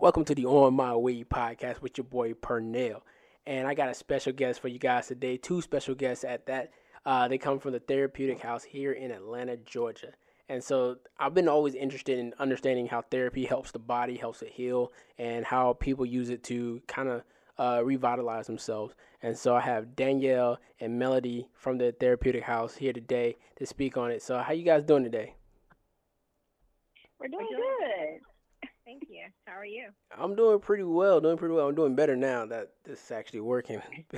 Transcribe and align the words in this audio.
Welcome 0.00 0.24
to 0.26 0.34
the 0.36 0.46
On 0.46 0.74
My 0.74 0.94
Way 0.94 1.24
podcast 1.24 1.82
with 1.82 1.98
your 1.98 2.04
boy 2.04 2.32
Pernell. 2.32 3.00
And 3.48 3.66
I 3.66 3.74
got 3.74 3.88
a 3.88 3.94
special 3.94 4.32
guest 4.32 4.60
for 4.60 4.68
you 4.68 4.78
guys 4.78 5.08
today, 5.08 5.36
two 5.36 5.60
special 5.60 5.96
guests 5.96 6.22
at 6.22 6.46
that. 6.46 6.70
Uh, 7.04 7.26
they 7.26 7.36
come 7.36 7.58
from 7.58 7.72
the 7.72 7.80
Therapeutic 7.80 8.38
House 8.38 8.62
here 8.62 8.92
in 8.92 9.10
Atlanta, 9.10 9.56
Georgia. 9.56 10.12
And 10.48 10.62
so 10.62 10.98
I've 11.18 11.34
been 11.34 11.48
always 11.48 11.74
interested 11.74 12.16
in 12.16 12.32
understanding 12.38 12.86
how 12.86 13.02
therapy 13.10 13.44
helps 13.44 13.72
the 13.72 13.80
body, 13.80 14.16
helps 14.16 14.40
it 14.40 14.50
heal, 14.50 14.92
and 15.18 15.44
how 15.44 15.72
people 15.72 16.06
use 16.06 16.30
it 16.30 16.44
to 16.44 16.80
kind 16.86 17.08
of 17.08 17.22
uh, 17.58 17.82
revitalize 17.84 18.46
themselves. 18.46 18.94
And 19.20 19.36
so 19.36 19.56
I 19.56 19.60
have 19.62 19.96
Danielle 19.96 20.60
and 20.78 20.96
Melody 20.96 21.48
from 21.54 21.76
the 21.76 21.90
Therapeutic 21.90 22.44
House 22.44 22.76
here 22.76 22.92
today 22.92 23.36
to 23.56 23.66
speak 23.66 23.96
on 23.96 24.12
it. 24.12 24.22
So 24.22 24.38
how 24.38 24.52
you 24.52 24.62
guys 24.62 24.84
doing 24.84 25.02
today? 25.02 25.34
We're 27.18 27.26
doing, 27.26 27.48
We're 27.50 27.56
doing 27.56 27.66
good. 27.80 28.07
Thank 28.88 29.02
you. 29.10 29.26
How 29.46 29.52
are 29.52 29.66
you? 29.66 29.90
I'm 30.18 30.34
doing 30.34 30.60
pretty 30.60 30.82
well. 30.82 31.20
Doing 31.20 31.36
pretty 31.36 31.52
well. 31.52 31.68
I'm 31.68 31.74
doing 31.74 31.94
better 31.94 32.16
now 32.16 32.46
that 32.46 32.70
this 32.86 33.04
is 33.04 33.10
actually 33.10 33.40
working. 33.40 33.82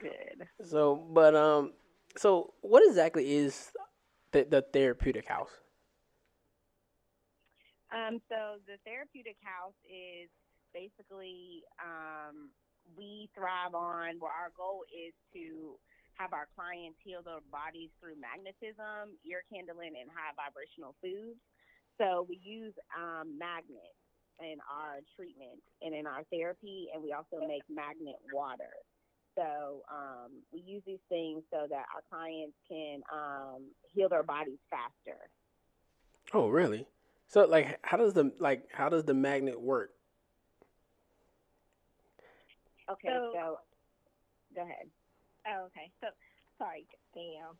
good. 0.00 0.48
So, 0.64 0.96
but 1.12 1.36
um, 1.36 1.74
so 2.16 2.54
what 2.62 2.82
exactly 2.88 3.30
is 3.30 3.70
the, 4.32 4.46
the 4.48 4.62
therapeutic 4.62 5.28
house? 5.28 5.50
Um, 7.92 8.22
so 8.30 8.56
the 8.66 8.78
therapeutic 8.86 9.36
house 9.42 9.74
is 9.84 10.30
basically 10.72 11.64
um, 11.84 12.48
we 12.96 13.28
thrive 13.34 13.74
on 13.74 14.18
where 14.18 14.32
our 14.32 14.52
goal 14.56 14.84
is 14.88 15.12
to 15.34 15.76
have 16.16 16.32
our 16.32 16.48
clients 16.56 16.98
heal 17.02 17.22
their 17.22 17.44
bodies 17.50 17.90
through 18.00 18.16
magnetism, 18.20 19.16
ear 19.24 19.42
candling, 19.52 19.94
and 19.98 20.10
high 20.12 20.34
vibrational 20.36 20.94
foods. 21.00 21.40
So 21.98 22.26
we 22.28 22.40
use 22.42 22.74
um, 22.96 23.36
magnets 23.38 23.98
in 24.40 24.56
our 24.68 25.00
treatment 25.16 25.60
and 25.82 25.94
in 25.94 26.06
our 26.06 26.24
therapy, 26.32 26.88
and 26.92 27.02
we 27.02 27.12
also 27.12 27.44
make 27.46 27.62
magnet 27.68 28.16
water. 28.32 28.72
So 29.36 29.82
um, 29.90 30.42
we 30.52 30.60
use 30.60 30.82
these 30.86 31.02
things 31.08 31.42
so 31.50 31.66
that 31.68 31.84
our 31.94 32.02
clients 32.10 32.56
can 32.68 33.00
um, 33.12 33.68
heal 33.94 34.08
their 34.08 34.22
bodies 34.22 34.58
faster. 34.70 35.18
Oh, 36.32 36.48
really? 36.48 36.86
So, 37.26 37.44
like, 37.46 37.78
how 37.82 37.96
does 37.96 38.12
the 38.12 38.32
like 38.40 38.64
how 38.72 38.88
does 38.88 39.04
the 39.04 39.14
magnet 39.14 39.60
work? 39.60 39.90
Okay, 42.90 43.08
so, 43.08 43.30
so 43.32 43.58
go 44.54 44.62
ahead. 44.62 44.88
Oh, 45.48 45.68
okay. 45.72 45.88
So, 46.00 46.12
sorry, 46.58 46.84
Danielle. 47.14 47.56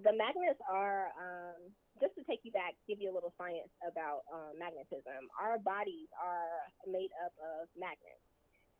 The 0.00 0.14
magnets 0.16 0.60
are 0.70 1.12
um, 1.20 1.68
just 2.00 2.16
to 2.16 2.24
take 2.24 2.40
you 2.48 2.52
back, 2.54 2.72
give 2.88 2.96
you 2.96 3.12
a 3.12 3.14
little 3.14 3.34
science 3.36 3.68
about 3.84 4.24
um, 4.32 4.56
magnetism. 4.56 5.28
Our 5.36 5.60
bodies 5.60 6.08
are 6.16 6.64
made 6.88 7.12
up 7.20 7.34
of 7.38 7.68
magnets. 7.76 8.24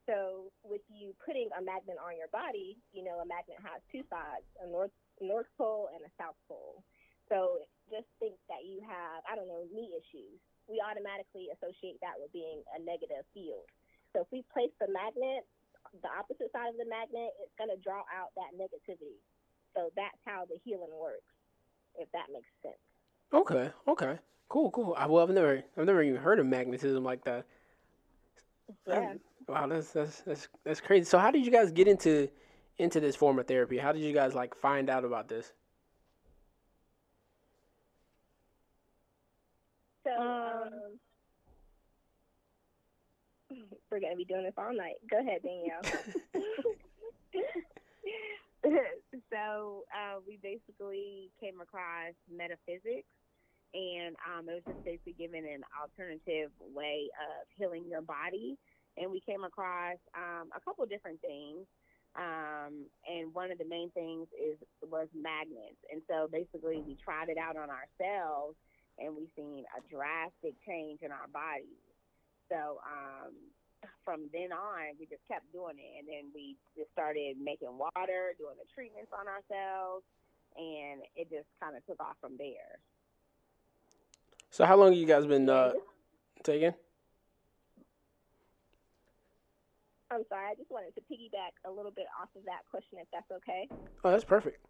So 0.09 0.51
with 0.67 0.83
you 0.91 1.15
putting 1.23 1.47
a 1.55 1.63
magnet 1.63 2.01
on 2.01 2.19
your 2.19 2.33
body, 2.35 2.75
you 2.91 3.07
know, 3.07 3.23
a 3.23 3.27
magnet 3.29 3.61
has 3.63 3.79
two 3.93 4.03
sides, 4.11 4.47
a 4.59 4.67
north 4.67 4.91
north 5.23 5.47
pole 5.55 5.93
and 5.95 6.03
a 6.03 6.11
south 6.19 6.35
pole. 6.51 6.83
So 7.31 7.63
just 7.87 8.09
think 8.19 8.35
that 8.51 8.67
you 8.67 8.83
have, 8.83 9.23
I 9.31 9.39
don't 9.39 9.47
know, 9.47 9.63
knee 9.71 9.95
issues. 9.95 10.43
We 10.67 10.83
automatically 10.83 11.55
associate 11.55 12.03
that 12.03 12.19
with 12.19 12.35
being 12.35 12.67
a 12.75 12.83
negative 12.83 13.23
field. 13.31 13.69
So 14.11 14.27
if 14.27 14.29
we 14.35 14.43
place 14.51 14.75
the 14.83 14.91
magnet, 14.91 15.47
the 16.01 16.09
opposite 16.09 16.51
side 16.53 16.71
of 16.71 16.79
the 16.79 16.89
magnet, 16.89 17.31
it's 17.43 17.53
going 17.59 17.71
to 17.71 17.81
draw 17.83 18.01
out 18.09 18.33
that 18.37 18.57
negativity. 18.57 19.21
So 19.77 19.91
that's 19.97 20.19
how 20.25 20.45
the 20.49 20.57
healing 20.65 20.93
works, 20.93 21.29
if 21.97 22.09
that 22.13 22.33
makes 22.33 22.49
sense. 22.63 22.81
Okay, 23.33 23.71
okay, 23.89 24.19
cool, 24.49 24.71
cool. 24.71 24.95
I, 24.97 25.07
well, 25.07 25.23
I've 25.23 25.31
never, 25.31 25.63
I've 25.77 25.87
never 25.87 26.03
even 26.03 26.21
heard 26.21 26.39
of 26.39 26.47
magnetism 26.47 27.05
like 27.05 27.25
that. 27.25 27.47
Yeah. 28.87 29.15
Wow, 29.49 29.67
that's 29.67 29.93
that's 29.93 30.21
that's 30.21 30.49
that's 30.65 30.81
crazy. 30.81 31.05
So 31.05 31.19
how 31.19 31.31
did 31.31 31.45
you 31.45 31.51
guys 31.51 31.73
get 31.73 31.89
into 31.89 32.29
into 32.79 33.01
this 33.01 33.17
form 33.17 33.39
of 33.39 33.47
therapy? 33.47 33.77
How 33.77 33.93
did 33.93 34.03
you 34.03 34.13
guys 34.13 34.35
like 34.35 34.55
find 34.55 34.89
out 34.89 35.05
about 35.05 35.29
this? 35.29 35.53
So 40.05 40.11
um, 40.13 40.71
we're 43.93 44.01
gonna 44.01 44.17
be 44.17 44.25
doing 44.25 44.45
this 44.45 44.55
all 44.59 44.75
night. 44.75 44.97
Go 45.09 45.21
ahead, 45.21 45.43
Danielle. 45.43 45.83
so 49.31 49.85
uh, 49.93 50.19
we 50.27 50.39
basically 50.43 51.31
came 51.41 51.61
across 51.61 52.15
metaphysics, 52.31 53.07
and 53.75 54.17
um, 54.27 54.49
it 54.49 54.55
was 54.55 54.63
just 54.67 54.85
basically 54.85 55.15
giving 55.19 55.45
an 55.45 55.63
alternative 55.79 56.51
way 56.75 57.11
of 57.21 57.47
healing 57.57 57.85
your 57.89 58.03
body 58.03 58.59
and 58.97 59.11
we 59.11 59.21
came 59.21 59.45
across 59.45 59.97
um, 60.15 60.49
a 60.55 60.61
couple 60.61 60.85
different 60.87 61.21
things. 61.21 61.65
Um, 62.13 62.85
and 63.09 63.33
one 63.33 63.51
of 63.51 63.57
the 63.57 63.65
main 63.65 63.91
things 63.97 64.29
is 64.37 64.61
was 64.85 65.09
magnets. 65.17 65.81
And 65.91 66.03
so 66.05 66.29
basically, 66.29 66.85
we 66.85 66.97
tried 67.01 67.33
it 67.33 67.39
out 67.41 67.57
on 67.57 67.73
ourselves, 67.73 68.57
and 68.99 69.17
we've 69.17 69.33
seen 69.33 69.65
a 69.73 69.81
drastic 69.89 70.53
change 70.67 71.01
in 71.01 71.09
our 71.09 71.29
bodies. 71.33 71.81
So 72.53 72.85
um, 72.85 73.33
from 74.05 74.31
then 74.33 74.53
on, 74.53 74.95
we 74.99 75.07
just 75.07 75.23
kept 75.27 75.51
doing 75.53 75.77
it, 75.79 75.93
and 75.99 76.07
then 76.09 76.31
we 76.35 76.57
just 76.77 76.91
started 76.93 77.37
making 77.43 77.71
water, 77.79 78.35
doing 78.39 78.59
the 78.59 78.69
treatments 78.75 79.11
on 79.15 79.27
ourselves, 79.27 80.05
and 80.57 81.03
it 81.17 81.31
just 81.31 81.49
kind 81.63 81.77
of 81.77 81.85
took 81.87 82.01
off 82.01 82.17
from 82.21 82.37
there. 82.39 82.79
So, 84.51 84.65
how 84.65 84.77
long 84.77 84.93
have 84.93 85.01
you 85.01 85.07
guys 85.07 85.27
been 85.27 85.49
uh, 85.49 85.73
taking? 86.43 86.75
I'm 90.13 90.29
sorry, 90.29 90.53
I 90.53 90.55
just 90.55 90.71
wanted 90.71 90.93
to 90.95 91.03
piggyback 91.09 91.57
a 91.65 91.73
little 91.73 91.91
bit 91.91 92.05
off 92.21 92.29
of 92.37 92.45
that 92.45 92.69
question, 92.71 93.01
if 93.01 93.09
that's 93.13 93.31
okay. 93.33 93.65
Oh, 94.05 94.11
that's 94.11 94.29
perfect. 94.29 94.61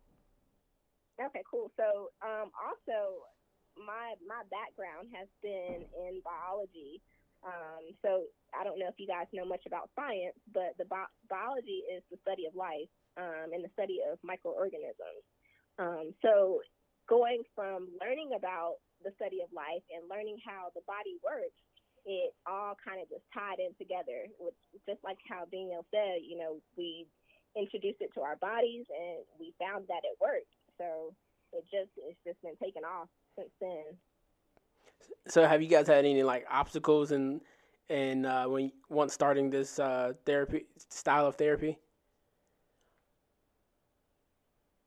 Okay, 1.18 1.42
cool. 1.50 1.70
So, 1.76 2.14
um, 2.22 2.54
also, 2.54 3.26
my 3.74 4.14
my 4.22 4.46
background 4.54 5.08
has 5.14 5.26
been 5.42 5.82
in 5.98 6.22
biology. 6.22 7.02
Um, 7.42 7.90
so 8.02 8.30
I 8.54 8.62
don't 8.62 8.78
know 8.78 8.86
if 8.86 8.98
you 8.98 9.06
guys 9.10 9.26
know 9.34 9.44
much 9.44 9.66
about 9.66 9.90
science, 9.98 10.38
but 10.54 10.78
the 10.78 10.86
bi- 10.86 11.10
biology 11.26 11.82
is 11.90 12.02
the 12.10 12.18
study 12.22 12.46
of 12.46 12.54
life 12.54 12.90
um, 13.18 13.50
and 13.50 13.64
the 13.64 13.72
study 13.74 13.98
of 14.06 14.18
microorganisms. 14.22 15.26
Um, 15.78 16.14
so 16.22 16.62
going 17.10 17.42
from 17.54 17.90
learning 17.98 18.38
about 18.38 18.78
the 19.02 19.10
study 19.18 19.42
of 19.42 19.50
life 19.50 19.82
and 19.90 20.06
learning 20.06 20.38
how 20.46 20.70
the 20.78 20.86
body 20.86 21.18
works 21.18 21.58
it 22.04 22.34
all 22.46 22.74
kind 22.82 22.98
of 22.98 23.06
just 23.08 23.22
tied 23.30 23.62
in 23.62 23.74
together. 23.78 24.26
With, 24.38 24.54
just 24.86 25.02
like 25.04 25.18
how 25.28 25.46
Danielle 25.50 25.86
said, 25.90 26.26
you 26.26 26.38
know, 26.38 26.58
we 26.76 27.06
introduced 27.54 28.00
it 28.00 28.10
to 28.14 28.22
our 28.22 28.36
bodies 28.36 28.86
and 28.90 29.22
we 29.38 29.54
found 29.58 29.86
that 29.88 30.02
it 30.02 30.18
worked. 30.18 30.50
So 30.78 31.14
it 31.52 31.64
just 31.70 31.92
it's 32.00 32.18
just 32.26 32.40
been 32.42 32.58
taken 32.58 32.82
off 32.82 33.08
since 33.36 33.52
then. 33.60 33.86
So 35.28 35.46
have 35.46 35.62
you 35.62 35.68
guys 35.68 35.86
had 35.86 36.04
any 36.04 36.22
like 36.22 36.46
obstacles 36.50 37.12
and 37.12 37.40
and 37.88 38.26
uh, 38.26 38.46
when 38.46 38.72
once 38.88 39.12
starting 39.12 39.50
this 39.50 39.78
uh, 39.78 40.12
therapy 40.24 40.66
style 40.76 41.26
of 41.26 41.36
therapy? 41.36 41.78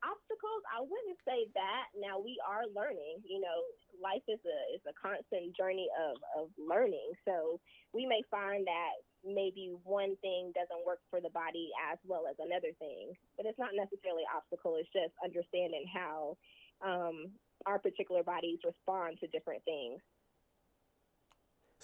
Obstacles, 0.03 0.63
I 0.75 0.81
wouldn't 0.81 1.19
say 1.27 1.47
that. 1.53 1.85
Now 1.99 2.19
we 2.19 2.37
are 2.47 2.63
learning. 2.75 3.21
You 3.23 3.41
know, 3.41 3.63
life 4.01 4.23
is 4.27 4.39
a 4.45 4.59
is 4.75 4.81
a 4.89 4.93
constant 4.93 5.55
journey 5.55 5.87
of 5.95 6.17
of 6.41 6.49
learning. 6.57 7.11
So 7.25 7.59
we 7.93 8.05
may 8.05 8.21
find 8.29 8.65
that 8.67 8.99
maybe 9.25 9.73
one 9.83 10.15
thing 10.21 10.51
doesn't 10.53 10.85
work 10.85 10.99
for 11.09 11.19
the 11.19 11.29
body 11.29 11.69
as 11.91 11.97
well 12.05 12.25
as 12.29 12.35
another 12.39 12.69
thing, 12.77 13.13
but 13.37 13.45
it's 13.45 13.57
not 13.57 13.73
necessarily 13.73 14.23
obstacle. 14.29 14.77
It's 14.77 14.91
just 14.93 15.13
understanding 15.23 15.85
how 15.89 16.37
um, 16.85 17.31
our 17.65 17.79
particular 17.79 18.21
bodies 18.21 18.59
respond 18.63 19.17
to 19.19 19.27
different 19.27 19.63
things. 19.65 20.01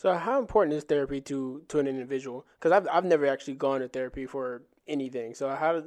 So, 0.02 0.16
how 0.16 0.40
important 0.40 0.74
is 0.74 0.84
therapy 0.84 1.22
to 1.22 1.62
to 1.68 1.78
an 1.78 1.86
individual? 1.86 2.48
Because 2.56 2.72
I've 2.72 2.88
I've 2.92 3.06
never 3.06 3.28
actually 3.28 3.54
gone 3.54 3.82
to 3.82 3.88
therapy 3.88 4.26
for 4.26 4.64
anything. 4.88 5.36
So, 5.36 5.50
how 5.50 5.84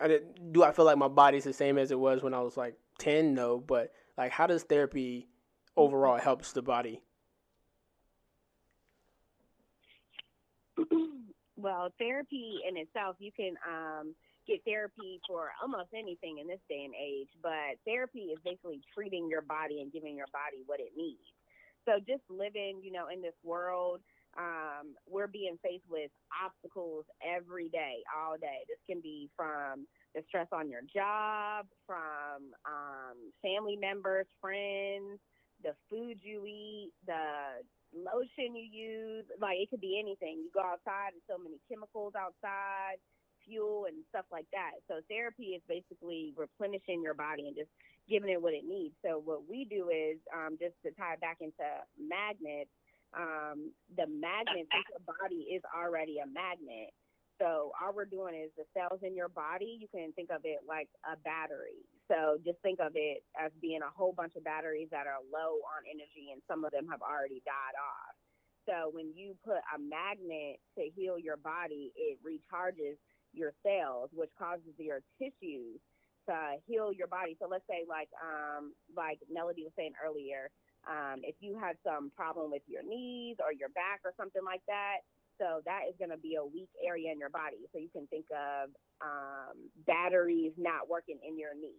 I 0.00 0.08
did, 0.08 0.52
do 0.52 0.64
I 0.64 0.72
feel 0.72 0.84
like 0.84 0.98
my 0.98 1.06
body's 1.06 1.44
the 1.44 1.52
same 1.52 1.78
as 1.78 1.92
it 1.92 1.98
was 2.00 2.24
when 2.24 2.34
I 2.34 2.40
was 2.40 2.56
like 2.56 2.74
ten? 2.98 3.34
No, 3.34 3.58
but 3.60 3.92
like, 4.18 4.32
how 4.32 4.48
does 4.48 4.64
therapy 4.64 5.28
overall 5.76 6.18
helps 6.18 6.54
the 6.54 6.62
body? 6.62 7.04
well, 11.56 11.92
therapy 12.00 12.58
in 12.68 12.76
itself, 12.76 13.14
you 13.20 13.30
can 13.30 13.54
um, 13.64 14.12
get 14.48 14.64
therapy 14.64 15.20
for 15.28 15.52
almost 15.62 15.90
anything 15.94 16.38
in 16.40 16.48
this 16.48 16.58
day 16.68 16.82
and 16.84 16.94
age, 17.00 17.28
but 17.44 17.78
therapy 17.84 18.32
is 18.34 18.40
basically 18.44 18.80
treating 18.92 19.28
your 19.30 19.42
body 19.42 19.82
and 19.82 19.92
giving 19.92 20.16
your 20.16 20.26
body 20.32 20.64
what 20.66 20.80
it 20.80 20.90
needs. 20.96 21.22
So 21.86 21.98
just 22.00 22.22
living, 22.28 22.80
you 22.82 22.92
know, 22.92 23.06
in 23.12 23.22
this 23.22 23.38
world, 23.42 24.00
um, 24.36 24.94
we're 25.08 25.28
being 25.28 25.56
faced 25.62 25.88
with 25.88 26.10
obstacles 26.44 27.06
every 27.24 27.68
day, 27.68 28.02
all 28.14 28.36
day. 28.36 28.66
This 28.68 28.78
can 28.88 29.00
be 29.00 29.30
from 29.36 29.86
the 30.14 30.22
stress 30.28 30.48
on 30.52 30.68
your 30.68 30.82
job, 30.82 31.66
from 31.86 32.52
um, 32.66 33.32
family 33.42 33.76
members, 33.76 34.26
friends, 34.40 35.20
the 35.62 35.72
food 35.88 36.18
you 36.20 36.44
eat, 36.44 36.92
the 37.06 37.64
lotion 37.94 38.54
you 38.54 38.66
use. 38.68 39.24
Like 39.40 39.56
it 39.56 39.70
could 39.70 39.80
be 39.80 39.98
anything. 39.98 40.42
You 40.44 40.50
go 40.52 40.60
outside, 40.60 41.14
and 41.14 41.22
so 41.30 41.38
many 41.38 41.56
chemicals 41.70 42.12
outside, 42.18 43.00
fuel 43.46 43.86
and 43.86 43.96
stuff 44.10 44.26
like 44.30 44.46
that. 44.52 44.82
So 44.88 45.00
therapy 45.08 45.54
is 45.56 45.62
basically 45.68 46.34
replenishing 46.36 47.02
your 47.02 47.14
body 47.14 47.46
and 47.46 47.56
just 47.56 47.70
giving 48.08 48.30
it 48.30 48.42
what 48.42 48.54
it 48.54 48.64
needs. 48.66 48.94
So 49.04 49.22
what 49.22 49.48
we 49.48 49.64
do 49.64 49.88
is 49.88 50.18
um, 50.34 50.58
just 50.60 50.74
to 50.84 50.90
tie 50.98 51.14
it 51.14 51.20
back 51.20 51.38
into 51.40 51.64
magnets. 51.98 52.70
Um, 53.14 53.70
the 53.96 54.06
magnet, 54.06 54.66
your 54.68 55.02
body 55.06 55.54
is 55.54 55.62
already 55.70 56.18
a 56.18 56.26
magnet. 56.26 56.90
So 57.40 57.72
all 57.76 57.92
we're 57.92 58.08
doing 58.08 58.34
is 58.34 58.50
the 58.56 58.64
cells 58.72 59.00
in 59.04 59.14
your 59.14 59.28
body. 59.28 59.78
You 59.78 59.88
can 59.92 60.12
think 60.12 60.30
of 60.32 60.42
it 60.44 60.64
like 60.66 60.88
a 61.04 61.16
battery. 61.20 61.84
So 62.08 62.38
just 62.44 62.58
think 62.62 62.80
of 62.80 62.92
it 62.94 63.22
as 63.36 63.52
being 63.60 63.80
a 63.84 63.92
whole 63.92 64.12
bunch 64.16 64.36
of 64.36 64.44
batteries 64.44 64.88
that 64.90 65.06
are 65.06 65.20
low 65.28 65.60
on 65.76 65.84
energy, 65.84 66.32
and 66.32 66.40
some 66.48 66.64
of 66.64 66.72
them 66.72 66.88
have 66.88 67.02
already 67.04 67.42
died 67.44 67.76
off. 67.76 68.14
So 68.64 68.90
when 68.90 69.12
you 69.14 69.36
put 69.44 69.60
a 69.70 69.78
magnet 69.78 70.58
to 70.78 70.88
heal 70.96 71.18
your 71.18 71.36
body, 71.36 71.92
it 71.94 72.18
recharges 72.24 72.96
your 73.36 73.52
cells, 73.62 74.10
which 74.12 74.30
causes 74.38 74.74
your 74.78 75.00
tissues 75.20 75.78
to 76.28 76.34
heal 76.66 76.92
your 76.92 77.06
body. 77.06 77.36
So 77.40 77.46
let's 77.48 77.66
say, 77.70 77.84
like 77.88 78.08
um, 78.18 78.74
like 78.96 79.20
Melody 79.30 79.62
was 79.62 79.72
saying 79.76 79.92
earlier, 80.02 80.50
um, 80.88 81.22
if 81.22 81.36
you 81.40 81.58
have 81.58 81.76
some 81.84 82.10
problem 82.16 82.50
with 82.50 82.62
your 82.66 82.82
knees 82.82 83.36
or 83.38 83.52
your 83.52 83.70
back 83.70 84.00
or 84.04 84.12
something 84.16 84.42
like 84.44 84.62
that, 84.66 85.06
so 85.38 85.60
that 85.66 85.84
is 85.88 85.94
going 85.98 86.10
to 86.10 86.16
be 86.16 86.36
a 86.36 86.44
weak 86.44 86.70
area 86.80 87.12
in 87.12 87.18
your 87.18 87.30
body. 87.30 87.68
So 87.72 87.78
you 87.78 87.92
can 87.92 88.06
think 88.08 88.26
of 88.32 88.70
um, 89.04 89.68
batteries 89.86 90.52
not 90.56 90.88
working 90.88 91.18
in 91.26 91.38
your 91.38 91.54
knee. 91.54 91.78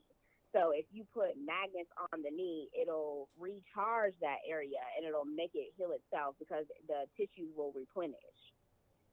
So 0.53 0.71
if 0.71 0.85
you 0.91 1.03
put 1.13 1.35
magnets 1.35 1.91
on 2.13 2.23
the 2.23 2.31
knee, 2.31 2.69
it'll 2.71 3.27
recharge 3.37 4.13
that 4.21 4.39
area 4.47 4.79
and 4.95 5.05
it'll 5.05 5.27
make 5.27 5.51
it 5.53 5.73
heal 5.77 5.91
itself 5.91 6.35
because 6.39 6.65
the 6.87 7.05
tissues 7.17 7.51
will 7.55 7.73
replenish. 7.75 8.41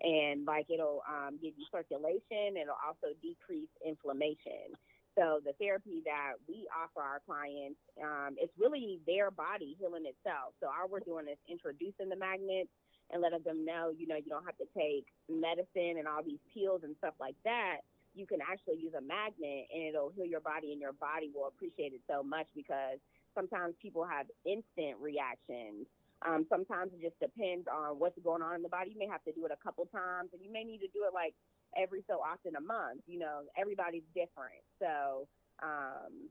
And 0.03 0.45
like 0.45 0.67
it'll 0.69 1.03
um, 1.09 1.39
give 1.41 1.55
you 1.57 1.65
circulation, 1.71 2.59
it'll 2.61 2.81
also 2.85 3.15
decrease 3.23 3.71
inflammation. 3.87 4.75
So 5.17 5.39
the 5.45 5.55
therapy 5.63 6.03
that 6.05 6.35
we 6.49 6.67
offer 6.75 6.99
our 6.99 7.23
clients, 7.23 7.79
um, 8.03 8.35
it's 8.37 8.53
really 8.59 8.99
their 9.07 9.31
body 9.31 9.77
healing 9.79 10.11
itself. 10.11 10.59
So 10.59 10.67
all 10.67 10.91
we're 10.91 11.07
doing 11.07 11.31
is 11.31 11.39
introducing 11.49 12.11
the 12.11 12.17
magnets 12.17 12.71
and 13.13 13.23
letting 13.23 13.47
them 13.47 13.65
know, 13.65 13.95
you 13.97 14.09
know, 14.09 14.17
you 14.17 14.27
don't 14.27 14.45
have 14.45 14.59
to 14.59 14.67
take 14.77 15.07
medicine 15.31 16.03
and 16.03 16.09
all 16.09 16.23
these 16.25 16.43
pills 16.51 16.83
and 16.83 16.97
stuff 16.99 17.15
like 17.21 17.37
that. 17.45 17.87
You 18.15 18.27
can 18.27 18.41
actually 18.43 18.83
use 18.83 18.95
a 18.99 19.03
magnet 19.03 19.71
and 19.71 19.95
it'll 19.95 20.11
heal 20.11 20.27
your 20.27 20.41
body, 20.41 20.73
and 20.73 20.81
your 20.81 20.95
body 20.95 21.31
will 21.35 21.47
appreciate 21.47 21.93
it 21.95 22.03
so 22.11 22.23
much 22.23 22.47
because 22.55 22.99
sometimes 23.35 23.75
people 23.81 24.05
have 24.05 24.27
instant 24.45 24.99
reactions. 25.01 25.87
Um, 26.23 26.47
sometimes 26.49 26.93
it 26.95 27.03
just 27.03 27.19
depends 27.21 27.67
on 27.69 27.99
what's 27.99 28.19
going 28.23 28.43
on 28.43 28.55
in 28.55 28.63
the 28.63 28.69
body. 28.69 28.93
You 28.93 28.99
may 28.99 29.09
have 29.09 29.25
to 29.25 29.33
do 29.33 29.45
it 29.45 29.53
a 29.53 29.61
couple 29.63 29.85
times, 29.87 30.31
and 30.33 30.41
you 30.43 30.53
may 30.53 30.65
need 30.65 30.79
to 30.79 30.89
do 30.89 31.05
it 31.05 31.13
like 31.13 31.35
every 31.77 32.05
so 32.07 32.21
often 32.23 32.57
a 32.57 32.61
month. 32.61 33.03
You 33.07 33.19
know, 33.19 33.43
everybody's 33.59 34.07
different. 34.15 34.65
So, 34.81 35.29
um, 35.63 36.31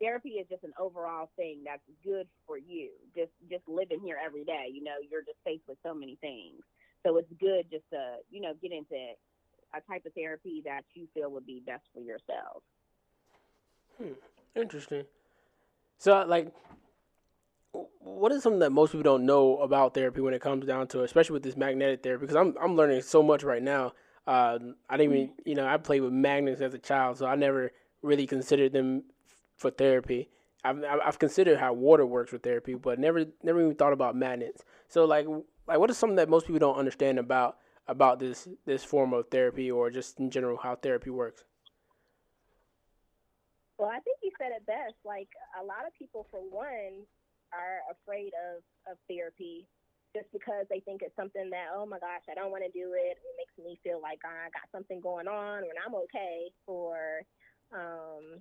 therapy 0.00 0.40
is 0.40 0.46
just 0.48 0.64
an 0.64 0.72
overall 0.78 1.30
thing 1.36 1.62
that's 1.64 1.82
good 2.04 2.26
for 2.46 2.58
you. 2.58 2.90
Just 3.14 3.32
just 3.50 3.62
living 3.68 4.00
here 4.02 4.16
every 4.24 4.44
day, 4.44 4.66
you 4.72 4.82
know, 4.82 4.96
you're 5.08 5.22
just 5.22 5.38
faced 5.44 5.64
with 5.68 5.78
so 5.82 5.94
many 5.94 6.16
things. 6.20 6.62
So 7.04 7.16
it's 7.16 7.30
good 7.38 7.70
just 7.70 7.84
to, 7.92 8.16
you 8.30 8.40
know, 8.40 8.54
get 8.60 8.72
into 8.72 8.96
a 9.74 9.80
type 9.90 10.04
of 10.06 10.12
therapy 10.14 10.62
that 10.64 10.82
you 10.94 11.06
feel 11.14 11.30
would 11.30 11.46
be 11.46 11.62
best 11.64 11.84
for 11.92 12.00
yourself. 12.00 12.62
Hmm. 13.98 14.14
Interesting. 14.56 15.04
So 15.98 16.24
like 16.26 16.52
what 18.00 18.32
is 18.32 18.42
something 18.42 18.60
that 18.60 18.72
most 18.72 18.92
people 18.92 19.02
don't 19.02 19.26
know 19.26 19.58
about 19.58 19.94
therapy 19.94 20.20
when 20.20 20.34
it 20.34 20.40
comes 20.40 20.66
down 20.66 20.88
to 20.88 21.00
it, 21.00 21.04
especially 21.04 21.34
with 21.34 21.42
this 21.42 21.56
magnetic 21.56 22.02
therapy? 22.02 22.22
Because 22.22 22.36
I'm 22.36 22.54
I'm 22.60 22.76
learning 22.76 23.02
so 23.02 23.22
much 23.22 23.42
right 23.42 23.62
now. 23.62 23.92
Uh, 24.26 24.58
I 24.90 24.96
didn't 24.98 25.14
even, 25.14 25.32
you 25.46 25.54
know, 25.54 25.66
I 25.66 25.78
played 25.78 26.00
with 26.00 26.12
magnets 26.12 26.60
as 26.60 26.74
a 26.74 26.78
child, 26.78 27.16
so 27.18 27.26
I 27.26 27.34
never 27.34 27.72
really 28.02 28.26
considered 28.26 28.72
them 28.72 29.04
for 29.56 29.70
therapy. 29.70 30.28
I've 30.64 30.82
I've 30.84 31.18
considered 31.18 31.58
how 31.58 31.72
water 31.72 32.04
works 32.04 32.30
for 32.30 32.38
therapy, 32.38 32.74
but 32.74 32.98
never 32.98 33.24
never 33.42 33.60
even 33.60 33.74
thought 33.74 33.92
about 33.92 34.16
magnets. 34.16 34.64
So 34.88 35.04
like 35.04 35.26
like 35.66 35.78
what 35.78 35.90
is 35.90 35.98
something 35.98 36.16
that 36.16 36.28
most 36.28 36.46
people 36.46 36.60
don't 36.60 36.78
understand 36.78 37.18
about 37.18 37.58
about 37.86 38.18
this 38.18 38.48
this 38.66 38.84
form 38.84 39.12
of 39.12 39.28
therapy 39.30 39.70
or 39.70 39.90
just 39.90 40.20
in 40.20 40.30
general 40.30 40.58
how 40.58 40.76
therapy 40.76 41.10
works? 41.10 41.44
Well, 43.78 43.88
I 43.88 44.00
think 44.00 44.18
you 44.22 44.32
said 44.36 44.50
it 44.50 44.66
best. 44.66 44.98
Like 45.04 45.28
a 45.58 45.64
lot 45.64 45.86
of 45.86 45.94
people, 45.94 46.26
for 46.30 46.40
one, 46.40 47.06
are 47.52 47.84
afraid 47.90 48.32
of 48.36 48.62
of 48.90 48.96
therapy 49.08 49.66
just 50.16 50.30
because 50.32 50.64
they 50.70 50.80
think 50.80 51.02
it's 51.02 51.16
something 51.16 51.50
that 51.50 51.68
oh 51.74 51.86
my 51.86 51.98
gosh, 51.98 52.24
I 52.30 52.34
don't 52.34 52.50
want 52.50 52.64
to 52.64 52.72
do 52.72 52.92
it. 52.96 53.20
It 53.20 53.36
makes 53.36 53.56
me 53.60 53.78
feel 53.84 54.00
like 54.00 54.20
I 54.24 54.48
got 54.50 54.68
something 54.72 55.00
going 55.00 55.28
on 55.28 55.62
when 55.62 55.76
I'm 55.78 55.94
okay. 56.08 56.48
Or 56.66 57.22
um, 57.72 58.40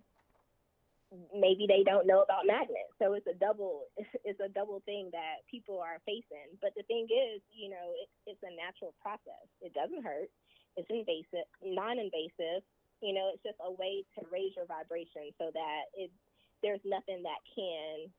maybe 1.32 1.68
they 1.68 1.84
don't 1.84 2.08
know 2.08 2.22
about 2.22 2.48
magnets. 2.48 2.92
So 3.00 3.14
it's 3.14 3.28
a 3.28 3.36
double 3.36 3.88
it's 4.28 4.40
a 4.40 4.52
double 4.52 4.82
thing 4.86 5.10
that 5.12 5.44
people 5.50 5.80
are 5.80 6.00
facing. 6.06 6.56
But 6.62 6.72
the 6.76 6.84
thing 6.88 7.08
is, 7.12 7.42
you 7.52 7.70
know, 7.70 7.96
it, 7.96 8.10
it's 8.28 8.44
a 8.44 8.54
natural 8.56 8.94
process. 9.02 9.48
It 9.62 9.74
doesn't 9.74 10.04
hurt. 10.04 10.32
It's 10.76 10.90
invasive, 10.94 11.50
non-invasive. 11.66 12.62
You 13.02 13.14
know, 13.14 13.30
it's 13.34 13.46
just 13.46 13.58
a 13.62 13.72
way 13.74 14.06
to 14.18 14.26
raise 14.34 14.54
your 14.58 14.66
vibration 14.66 15.34
so 15.38 15.50
that 15.54 15.94
it 15.94 16.10
there's 16.66 16.82
nothing 16.86 17.22
that 17.22 17.42
can 17.54 18.10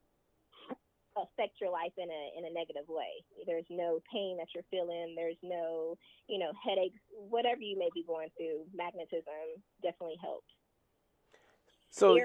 affect 1.23 1.61
your 1.61 1.71
life 1.71 1.93
in 1.97 2.09
a 2.09 2.23
in 2.39 2.45
a 2.45 2.53
negative 2.53 2.89
way. 2.89 3.25
There's 3.47 3.67
no 3.71 4.01
pain 4.13 4.37
that 4.39 4.49
you're 4.55 4.65
feeling. 4.71 5.15
There's 5.17 5.39
no, 5.43 5.97
you 6.29 6.39
know, 6.39 6.53
headaches, 6.63 7.01
whatever 7.11 7.61
you 7.61 7.79
may 7.79 7.89
be 7.95 8.05
going 8.07 8.29
through. 8.37 8.65
Magnetism 8.75 9.25
definitely 9.83 10.17
helps. 10.21 10.47
So, 11.91 12.19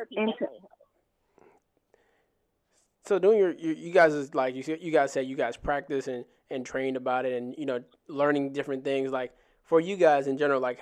so 3.05 3.19
doing 3.19 3.37
your, 3.37 3.51
your, 3.53 3.73
you 3.73 3.91
guys 3.91 4.13
is 4.13 4.33
like 4.35 4.55
you 4.55 4.77
you 4.79 4.91
guys 4.91 5.11
said 5.11 5.25
you 5.25 5.35
guys 5.35 5.57
practice 5.57 6.07
and 6.07 6.25
and 6.49 6.65
trained 6.65 6.97
about 6.97 7.25
it 7.25 7.33
and 7.33 7.55
you 7.57 7.65
know 7.65 7.81
learning 8.07 8.53
different 8.53 8.83
things 8.83 9.11
like 9.11 9.33
for 9.63 9.79
you 9.79 9.95
guys 9.95 10.27
in 10.27 10.37
general 10.37 10.61
like 10.61 10.79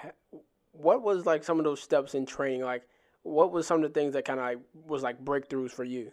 what 0.72 1.02
was 1.02 1.25
like 1.25 1.44
some 1.44 1.60
of 1.60 1.66
those 1.66 1.81
steps 1.81 2.14
in 2.14 2.25
training 2.25 2.62
like 2.62 2.84
what 3.24 3.52
was 3.52 3.68
some 3.68 3.84
of 3.84 3.84
the 3.84 4.00
things 4.00 4.14
that 4.14 4.25
kind 4.25 4.40
of 4.40 4.46
like, 4.46 4.60
was 4.74 5.04
like 5.04 5.24
breakthroughs 5.24 5.72
for 5.72 5.84
you 5.84 6.12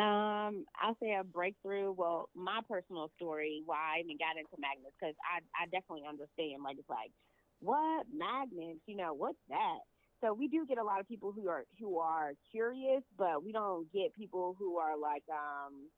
um, 0.00 0.64
I'll 0.80 0.96
say 1.02 1.14
a 1.14 1.24
breakthrough. 1.24 1.92
Well, 1.92 2.28
my 2.34 2.60
personal 2.68 3.10
story, 3.16 3.62
why 3.66 3.96
I 3.96 4.00
even 4.00 4.16
got 4.18 4.38
into 4.38 4.56
magnets, 4.58 4.94
because 5.00 5.14
I 5.22 5.40
I 5.56 5.66
definitely 5.66 6.08
understand. 6.08 6.62
Like 6.64 6.78
it's 6.78 6.88
like, 6.88 7.12
what 7.60 8.06
magnets? 8.12 8.80
You 8.86 8.96
know, 8.96 9.14
what's 9.14 9.40
that? 9.48 9.80
So 10.20 10.34
we 10.34 10.48
do 10.48 10.66
get 10.66 10.78
a 10.78 10.84
lot 10.84 11.00
of 11.00 11.08
people 11.08 11.32
who 11.32 11.48
are 11.48 11.64
who 11.78 11.98
are 11.98 12.32
curious, 12.50 13.02
but 13.16 13.44
we 13.44 13.52
don't 13.52 13.90
get 13.92 14.14
people 14.14 14.56
who 14.58 14.76
are 14.76 14.96
like 14.98 15.24
um 15.30 15.88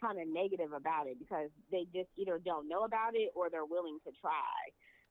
kind 0.00 0.20
of 0.20 0.28
negative 0.28 0.72
about 0.72 1.06
it 1.06 1.18
because 1.18 1.48
they 1.70 1.86
just 1.94 2.08
either 2.16 2.38
don't 2.44 2.68
know 2.68 2.84
about 2.84 3.14
it 3.14 3.30
or 3.34 3.48
they're 3.50 3.64
willing 3.64 3.98
to 4.04 4.12
try. 4.20 4.58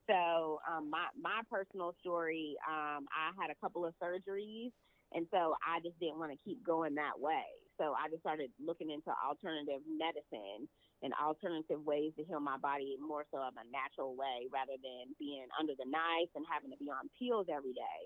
So 0.08 0.60
um, 0.70 0.90
my 0.90 1.08
my 1.20 1.42
personal 1.50 1.96
story, 2.00 2.56
um, 2.70 3.08
I 3.10 3.34
had 3.42 3.50
a 3.50 3.56
couple 3.60 3.86
of 3.86 3.94
surgeries, 4.02 4.72
and 5.16 5.26
so 5.32 5.56
I 5.64 5.80
just 5.80 5.96
didn't 6.04 6.20
want 6.20 6.36
to 6.36 6.40
keep 6.44 6.60
going 6.62 6.94
that 7.00 7.16
way. 7.16 7.48
So 7.80 7.96
I 7.96 8.12
just 8.12 8.24
started 8.24 8.52
looking 8.60 8.92
into 8.92 9.12
alternative 9.16 9.84
medicine 9.88 10.68
and 11.04 11.12
alternative 11.16 11.84
ways 11.84 12.12
to 12.20 12.24
heal 12.24 12.40
my 12.40 12.60
body 12.60 12.96
more 13.00 13.24
so 13.32 13.40
of 13.40 13.56
a 13.56 13.66
natural 13.68 14.16
way 14.16 14.48
rather 14.52 14.76
than 14.80 15.16
being 15.20 15.48
under 15.60 15.76
the 15.76 15.88
knife 15.88 16.32
and 16.36 16.44
having 16.48 16.72
to 16.72 16.80
be 16.80 16.92
on 16.92 17.08
pills 17.20 17.48
every 17.52 17.76
day. 17.76 18.02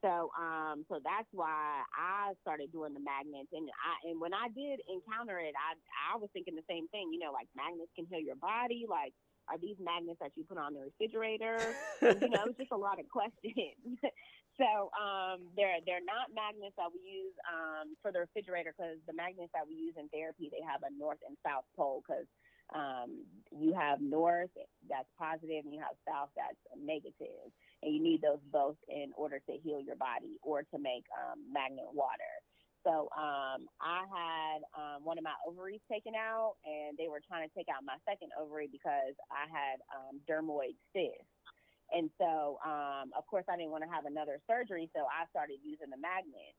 So, 0.00 0.32
um, 0.32 0.88
so 0.88 0.96
that's 1.04 1.28
why 1.32 1.84
I 1.92 2.32
started 2.40 2.72
doing 2.72 2.96
the 2.96 3.04
magnets, 3.04 3.52
and 3.52 3.68
I 3.68 4.08
and 4.08 4.16
when 4.16 4.32
I 4.32 4.48
did 4.48 4.80
encounter 4.88 5.36
it, 5.36 5.52
I 5.52 5.76
I 6.08 6.16
was 6.16 6.32
thinking 6.32 6.56
the 6.56 6.64
same 6.64 6.88
thing. 6.88 7.12
You 7.12 7.20
know, 7.20 7.36
like 7.36 7.52
magnets 7.52 7.92
can 7.92 8.08
heal 8.08 8.24
your 8.24 8.40
body. 8.40 8.88
Like, 8.88 9.12
are 9.52 9.60
these 9.60 9.76
magnets 9.76 10.16
that 10.24 10.32
you 10.40 10.48
put 10.48 10.56
on 10.56 10.72
the 10.72 10.88
refrigerator? 10.88 11.76
you 12.00 12.32
know, 12.32 12.48
it's 12.48 12.56
just 12.56 12.72
a 12.72 12.80
lot 12.80 12.96
of 12.96 13.12
questions. 13.12 14.00
so, 14.60 14.92
um, 14.92 15.48
they're 15.56 15.80
they're 15.88 16.04
not 16.04 16.28
magnets 16.36 16.76
that 16.76 16.92
we 16.92 17.00
use 17.00 17.34
um, 17.48 17.96
for 18.04 18.12
the 18.12 18.20
refrigerator 18.28 18.76
because 18.76 19.00
the 19.08 19.16
magnets 19.16 19.50
that 19.56 19.64
we 19.66 19.74
use 19.74 19.96
in 19.96 20.08
therapy 20.12 20.52
they 20.52 20.60
have 20.60 20.84
a 20.84 20.92
north 20.92 21.18
and 21.26 21.36
south 21.40 21.64
pole 21.76 22.04
because 22.04 22.28
um, 22.76 23.24
you 23.50 23.72
have 23.74 24.00
north 24.00 24.52
that's 24.88 25.08
positive 25.18 25.64
and 25.64 25.74
you 25.74 25.80
have 25.80 25.96
south 26.06 26.30
that's 26.36 26.60
negative 26.76 27.50
and 27.82 27.94
you 27.94 28.02
need 28.02 28.20
those 28.22 28.38
both 28.52 28.76
in 28.88 29.10
order 29.16 29.40
to 29.48 29.52
heal 29.64 29.80
your 29.80 29.96
body 29.96 30.36
or 30.42 30.62
to 30.62 30.78
make 30.78 31.04
um, 31.16 31.40
magnet 31.52 31.88
water. 31.92 32.34
So 32.84 33.12
um, 33.12 33.68
I 33.80 34.08
had 34.08 34.58
um, 34.72 35.04
one 35.04 35.18
of 35.18 35.24
my 35.24 35.36
ovaries 35.46 35.84
taken 35.90 36.14
out, 36.16 36.56
and 36.64 36.96
they 36.96 37.08
were 37.08 37.20
trying 37.20 37.46
to 37.46 37.52
take 37.54 37.68
out 37.68 37.84
my 37.84 38.00
second 38.08 38.32
ovary 38.40 38.68
because 38.72 39.12
I 39.28 39.44
had 39.52 39.84
dermoid 40.24 40.76
cysts. 40.96 41.28
And 41.92 42.10
so, 42.18 42.58
um, 42.64 43.10
of 43.18 43.26
course, 43.26 43.44
I 43.48 43.56
didn't 43.56 43.72
want 43.72 43.84
to 43.84 43.90
have 43.90 44.06
another 44.06 44.38
surgery, 44.46 44.90
so 44.94 45.06
I 45.10 45.26
started 45.30 45.58
using 45.64 45.90
the 45.90 45.98
magnet. 45.98 46.54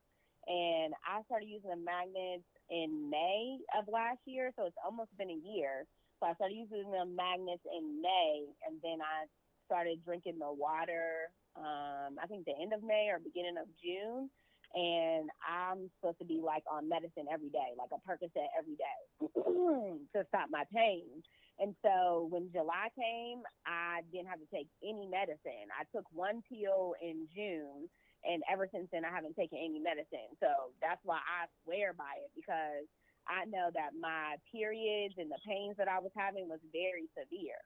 and 0.48 0.94
I 1.06 1.22
started 1.26 1.48
using 1.48 1.70
the 1.70 1.78
magnets 1.78 2.48
in 2.70 3.10
May 3.10 3.60
of 3.78 3.86
last 3.88 4.20
year, 4.26 4.52
so 4.58 4.66
it's 4.66 4.78
almost 4.84 5.16
been 5.18 5.30
a 5.30 5.42
year. 5.46 5.86
So 6.20 6.28
I 6.28 6.34
started 6.34 6.56
using 6.58 6.90
the 6.90 7.06
magnets 7.06 7.62
in 7.70 8.02
May, 8.02 8.46
and 8.66 8.82
then 8.82 9.02
I 9.02 9.30
started 9.68 10.04
drinking 10.04 10.40
the 10.40 10.52
water. 10.52 11.30
Um, 11.56 12.18
I 12.22 12.26
think 12.28 12.46
the 12.46 12.58
end 12.60 12.74
of 12.74 12.82
May 12.84 13.10
or 13.14 13.20
beginning 13.20 13.58
of 13.62 13.68
June, 13.78 14.30
and 14.74 15.30
I'm 15.44 15.90
supposed 16.00 16.20
to 16.20 16.26
be 16.26 16.40
like 16.44 16.64
on 16.72 16.88
medicine 16.88 17.28
every 17.32 17.50
day, 17.50 17.76
like 17.78 17.92
a 17.92 18.00
Percocet 18.08 18.50
every 18.58 18.76
day 18.80 19.00
to 20.16 20.26
stop 20.30 20.48
my 20.50 20.64
pain. 20.74 21.24
And 21.60 21.76
so 21.84 22.28
when 22.32 22.50
July 22.52 22.90
came, 22.98 23.44
I 23.68 24.02
didn't 24.12 24.28
have 24.28 24.40
to 24.40 24.50
take 24.50 24.68
any 24.82 25.06
medicine. 25.06 25.70
I 25.76 25.84
took 25.96 26.06
one 26.12 26.42
pill 26.50 26.96
in 27.02 27.28
June, 27.36 27.86
and 28.24 28.42
ever 28.52 28.68
since 28.72 28.88
then, 28.92 29.06
I 29.06 29.14
haven't 29.14 29.36
taken 29.36 29.60
any 29.60 29.80
medicine. 29.80 30.34
So 30.40 30.74
that's 30.82 31.02
why 31.04 31.20
I 31.22 31.52
swear 31.64 31.94
by 31.94 32.18
it 32.24 32.32
because 32.34 32.88
I 33.28 33.46
know 33.46 33.70
that 33.74 33.94
my 34.00 34.38
periods 34.50 35.16
and 35.18 35.30
the 35.30 35.42
pains 35.46 35.78
that 35.78 35.88
I 35.88 36.00
was 36.00 36.12
having 36.18 36.50
was 36.50 36.60
very 36.72 37.06
severe. 37.14 37.62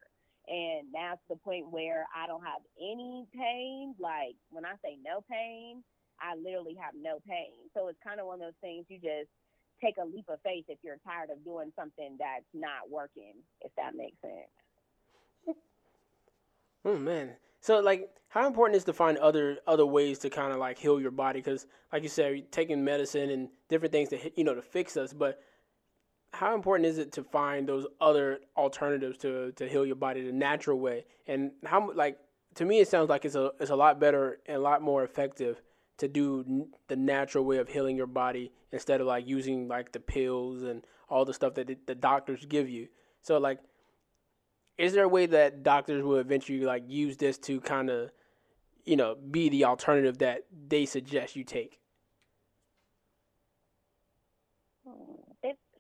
And 0.47 0.91
now 0.93 1.15
to 1.15 1.27
the 1.29 1.41
point 1.41 1.71
where 1.71 2.05
I 2.15 2.27
don't 2.27 2.43
have 2.43 2.62
any 2.79 3.25
pain. 3.33 3.95
Like 4.00 4.35
when 4.50 4.65
I 4.65 4.75
say 4.83 4.97
no 5.03 5.24
pain, 5.29 5.83
I 6.22 6.36
literally 6.36 6.75
have 6.81 6.93
no 7.00 7.19
pain. 7.27 7.69
So 7.74 7.88
it's 7.88 8.00
kind 8.03 8.19
of 8.19 8.27
one 8.27 8.41
of 8.41 8.48
those 8.48 8.62
things 8.62 8.86
you 8.89 8.98
just 8.98 9.29
take 9.84 9.95
a 10.01 10.05
leap 10.05 10.25
of 10.29 10.39
faith 10.43 10.65
if 10.69 10.79
you're 10.84 11.00
tired 11.05 11.29
of 11.29 11.43
doing 11.43 11.72
something 11.75 12.15
that's 12.19 12.45
not 12.53 12.89
working, 12.89 13.34
if 13.62 13.72
that 13.77 13.95
makes 13.95 14.19
sense. 14.22 15.57
Oh 16.88 16.98
man. 17.00 17.31
So 17.62 17.79
like 17.79 18.12
how 18.27 18.45
important 18.45 18.77
is 18.77 18.84
to 18.84 18.93
find 18.93 19.17
other 19.17 19.57
other 19.65 19.88
ways 19.88 20.19
to 20.19 20.29
kind 20.29 20.53
of 20.53 20.60
like 20.60 20.77
heal 20.77 21.01
your 21.01 21.10
body 21.10 21.41
cuz 21.41 21.65
like 21.91 22.03
you 22.03 22.10
said 22.10 22.51
taking 22.51 22.84
medicine 22.84 23.31
and 23.31 23.50
different 23.69 23.91
things 23.91 24.10
to 24.10 24.31
you 24.38 24.43
know 24.43 24.53
to 24.53 24.62
fix 24.62 24.95
us 24.95 25.12
but 25.12 25.39
how 26.34 26.53
important 26.53 26.86
is 26.86 26.98
it 26.98 27.13
to 27.13 27.24
find 27.24 27.67
those 27.67 27.88
other 28.00 28.39
alternatives 28.57 29.17
to 29.19 29.51
to 29.53 29.67
heal 29.67 29.86
your 29.86 29.95
body 29.95 30.22
the 30.22 30.31
natural 30.31 30.77
way 30.77 31.05
and 31.27 31.51
how 31.65 31.91
like 31.93 32.19
to 32.55 32.65
me 32.65 32.79
it 32.81 32.88
sounds 32.88 33.10
like 33.10 33.25
it's 33.25 33.36
a 33.36 33.51
it's 33.60 33.72
a 33.72 33.75
lot 33.75 34.00
better 34.00 34.39
and 34.45 34.57
a 34.57 34.60
lot 34.60 34.81
more 34.81 35.03
effective 35.03 35.62
to 35.98 36.08
do 36.08 36.68
the 36.88 36.96
natural 36.96 37.46
way 37.46 37.58
of 37.58 37.70
healing 37.70 37.96
your 37.96 38.08
body 38.08 38.52
instead 38.72 39.02
of 39.02 39.08
like 39.08 39.28
using 39.28 39.68
like 39.68 39.92
the 39.92 40.00
pills 40.00 40.64
and 40.64 40.84
all 41.10 41.25
the 41.25 41.34
stuff 41.34 41.54
that 41.56 41.88
the 41.88 41.96
doctors 41.96 42.46
give 42.46 42.70
you. 42.70 42.88
So 43.22 43.38
like, 43.38 43.60
is 44.78 44.94
there 44.94 45.06
a 45.06 45.10
way 45.10 45.25
that 45.28 45.64
doctors 45.64 46.04
will 46.04 46.18
eventually 46.18 46.60
like 46.62 46.84
use 46.88 47.18
this 47.18 47.38
to 47.40 47.62
kind 47.62 47.90
of, 47.90 48.12
you 48.84 48.98
know, 48.98 49.16
be 49.16 49.50
the 49.50 49.66
alternative 49.66 50.18
that 50.18 50.46
they 50.68 50.86
suggest 50.86 51.36
you 51.36 51.44
take? 51.44 51.80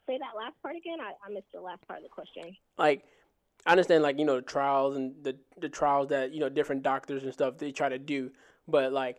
Say 0.07 0.19
that 0.19 0.37
last 0.37 0.53
part 0.61 0.75
again. 0.75 0.99
I, 1.01 1.13
I 1.25 1.33
missed 1.33 1.51
the 1.51 1.61
last 1.61 1.85
part 1.87 1.97
of 1.97 2.03
the 2.03 2.09
question. 2.09 2.55
Like, 2.77 3.05
I 3.65 3.71
understand 3.71 4.03
like 4.03 4.19
you 4.19 4.25
know 4.25 4.35
the 4.35 4.43
trials 4.43 4.95
and 4.95 5.15
the 5.23 5.35
the 5.59 5.69
trials 5.69 6.09
that 6.09 6.31
you 6.31 6.39
know 6.39 6.49
different 6.49 6.83
doctors 6.83 7.23
and 7.23 7.33
stuff 7.33 7.57
they 7.57 7.71
try 7.71 7.89
to 7.89 7.97
do, 7.97 8.29
but 8.67 8.93
like 8.93 9.17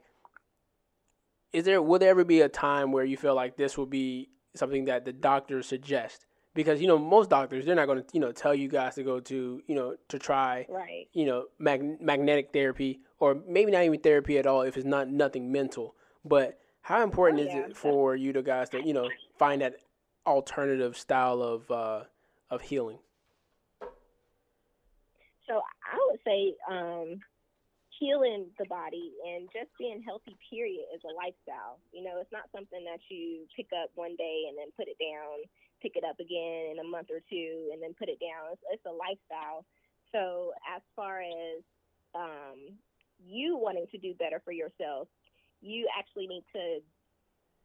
is 1.56 1.64
there 1.64 1.80
will 1.80 1.98
there 1.98 2.10
ever 2.10 2.22
be 2.22 2.42
a 2.42 2.50
time 2.50 2.92
where 2.92 3.04
you 3.04 3.16
feel 3.16 3.34
like 3.34 3.56
this 3.56 3.78
will 3.78 3.86
be 3.86 4.28
something 4.54 4.84
that 4.84 5.06
the 5.06 5.12
doctors 5.12 5.66
suggest? 5.66 6.26
Because 6.54 6.82
you 6.82 6.86
know 6.86 6.98
most 6.98 7.30
doctors 7.30 7.64
they're 7.64 7.74
not 7.74 7.86
going 7.86 8.02
to 8.02 8.04
you 8.12 8.20
know 8.20 8.30
tell 8.30 8.54
you 8.54 8.68
guys 8.68 8.96
to 8.96 9.02
go 9.02 9.20
to 9.20 9.62
you 9.66 9.74
know 9.74 9.96
to 10.08 10.18
try 10.18 10.66
right. 10.68 11.06
you 11.14 11.24
know 11.24 11.46
mag- 11.58 11.98
magnetic 12.02 12.52
therapy 12.52 13.00
or 13.20 13.38
maybe 13.48 13.72
not 13.72 13.84
even 13.84 13.98
therapy 14.00 14.36
at 14.36 14.46
all 14.46 14.62
if 14.62 14.76
it's 14.76 14.84
not 14.84 15.08
nothing 15.08 15.50
mental. 15.50 15.94
But 16.26 16.58
how 16.82 17.02
important 17.02 17.40
oh, 17.40 17.44
yeah. 17.44 17.64
is 17.64 17.70
it 17.70 17.76
for 17.76 18.14
you 18.14 18.34
to 18.34 18.42
guys 18.42 18.68
to 18.70 18.86
you 18.86 18.92
know 18.92 19.08
find 19.38 19.62
that 19.62 19.76
alternative 20.26 20.94
style 20.98 21.40
of 21.40 21.70
uh, 21.70 22.02
of 22.50 22.60
healing? 22.60 22.98
So 25.48 25.62
I 25.90 26.06
would 26.10 26.20
say 26.22 26.54
um, 26.70 27.20
healing 27.98 28.46
the 28.58 28.66
body 28.66 29.12
and 29.24 29.48
just 29.52 29.70
being 29.78 30.02
healthy 30.04 30.36
period 30.50 30.84
is 30.92 31.00
a 31.04 31.12
lifestyle 31.16 31.80
you 31.92 32.04
know 32.04 32.20
it's 32.20 32.32
not 32.32 32.48
something 32.52 32.84
that 32.84 33.00
you 33.08 33.48
pick 33.56 33.68
up 33.72 33.88
one 33.94 34.16
day 34.16 34.48
and 34.48 34.56
then 34.56 34.68
put 34.76 34.88
it 34.88 34.98
down 35.00 35.40
pick 35.80 35.96
it 35.96 36.04
up 36.04 36.18
again 36.20 36.72
in 36.72 36.78
a 36.80 36.86
month 36.88 37.08
or 37.08 37.20
two 37.28 37.70
and 37.72 37.80
then 37.80 37.96
put 37.96 38.08
it 38.08 38.20
down 38.20 38.52
it's, 38.52 38.64
it's 38.72 38.86
a 38.88 38.92
lifestyle 38.92 39.64
so 40.12 40.52
as 40.64 40.82
far 40.94 41.20
as 41.20 41.60
um, 42.14 42.76
you 43.20 43.56
wanting 43.56 43.86
to 43.90 43.98
do 43.98 44.12
better 44.16 44.40
for 44.44 44.52
yourself 44.52 45.08
you 45.60 45.88
actually 45.96 46.26
need 46.26 46.44
to 46.52 46.80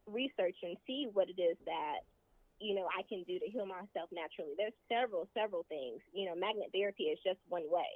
research 0.08 0.58
and 0.64 0.78
see 0.88 1.08
what 1.14 1.30
it 1.30 1.40
is 1.40 1.58
that 1.66 2.08
you 2.60 2.76
know 2.76 2.88
I 2.94 3.04
can 3.10 3.24
do 3.26 3.40
to 3.40 3.48
heal 3.50 3.66
myself 3.66 4.10
naturally. 4.14 4.54
There's 4.58 4.78
several 4.90 5.28
several 5.34 5.66
things. 5.70 6.02
You 6.14 6.30
know, 6.30 6.36
magnet 6.38 6.70
therapy 6.74 7.10
is 7.10 7.20
just 7.26 7.40
one 7.50 7.66
way. 7.70 7.90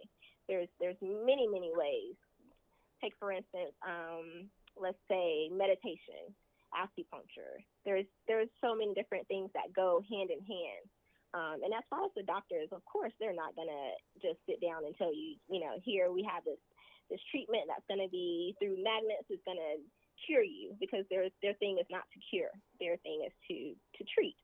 There's 0.50 0.70
there's 0.80 0.98
many 1.02 1.48
many 1.48 1.72
ways 1.74 2.18
take 3.06 3.14
for 3.22 3.32
instance, 3.32 3.78
um, 3.86 4.50
let's 4.74 5.00
say 5.06 5.50
meditation, 5.54 6.34
acupuncture. 6.74 7.62
There's 7.86 8.10
there's 8.28 8.50
so 8.60 8.74
many 8.74 8.94
different 8.98 9.28
things 9.30 9.54
that 9.54 9.74
go 9.76 10.02
hand 10.10 10.34
in 10.34 10.42
hand. 10.42 10.86
Um, 11.36 11.68
and 11.68 11.76
as 11.76 11.84
far 11.90 12.08
as 12.08 12.16
the 12.16 12.24
doctors, 12.24 12.72
of 12.72 12.80
course, 12.88 13.12
they're 13.20 13.36
not 13.36 13.56
gonna 13.56 13.94
just 14.24 14.40
sit 14.48 14.58
down 14.64 14.88
and 14.88 14.96
tell 14.98 15.14
you, 15.14 15.36
you 15.52 15.60
know, 15.60 15.78
here 15.84 16.12
we 16.12 16.26
have 16.26 16.44
this 16.44 16.60
this 17.10 17.22
treatment 17.30 17.70
that's 17.70 17.86
gonna 17.86 18.10
be 18.10 18.56
through 18.58 18.82
magnets 18.82 19.30
is 19.30 19.44
gonna 19.46 19.78
cure 20.26 20.44
you 20.44 20.74
because 20.80 21.06
their 21.14 21.30
their 21.46 21.54
thing 21.62 21.78
is 21.78 21.88
not 21.92 22.08
to 22.12 22.20
cure, 22.32 22.52
their 22.80 22.98
thing 23.06 23.22
is 23.28 23.36
to 23.48 23.76
to 24.00 24.02
treat. 24.10 24.36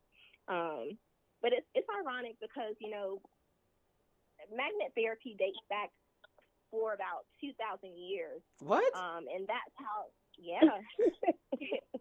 Um, 0.48 1.00
but 1.42 1.54
it's 1.54 1.68
it's 1.74 1.90
ironic 1.90 2.38
because 2.38 2.76
you 2.80 2.92
know 2.92 3.22
magnet 4.52 4.92
therapy 4.96 5.36
dates 5.38 5.62
back 5.70 5.90
for 6.72 6.96
about 6.96 7.28
2,000 7.44 7.92
years. 7.94 8.42
What? 8.64 8.88
Um, 8.96 9.28
and 9.28 9.46
that's 9.46 9.76
how, 9.76 10.10
yeah, 10.40 10.64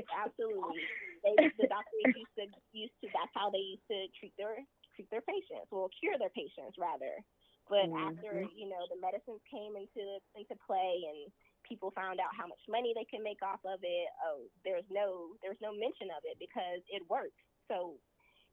It's 0.00 0.08
absolutely. 0.16 0.80
They, 1.20 1.36
the 1.60 1.68
doctors 1.68 2.16
used 2.16 2.34
to 2.40 2.44
used 2.72 2.96
to 3.04 3.12
that's 3.12 3.34
how 3.36 3.52
they 3.52 3.76
used 3.76 3.84
to 3.92 4.08
treat 4.16 4.32
their 4.40 4.56
treat 4.96 5.12
their 5.12 5.20
patients, 5.20 5.68
well, 5.68 5.92
cure 5.92 6.16
their 6.16 6.32
patients 6.32 6.80
rather. 6.80 7.20
But 7.68 7.92
mm-hmm. 7.92 8.08
after 8.08 8.48
you 8.56 8.72
know 8.72 8.80
the 8.88 8.96
medicines 8.96 9.44
came 9.44 9.76
into 9.76 10.18
into 10.32 10.56
play 10.64 11.04
and 11.04 11.28
people 11.68 11.92
found 11.92 12.16
out 12.16 12.32
how 12.32 12.48
much 12.48 12.64
money 12.64 12.96
they 12.96 13.04
can 13.04 13.20
make 13.20 13.44
off 13.44 13.60
of 13.68 13.84
it, 13.84 14.08
oh, 14.24 14.48
there's 14.64 14.88
no 14.88 15.36
there's 15.44 15.60
no 15.60 15.76
mention 15.76 16.08
of 16.16 16.24
it 16.24 16.40
because 16.40 16.80
it 16.88 17.04
works. 17.12 17.36
So, 17.68 18.00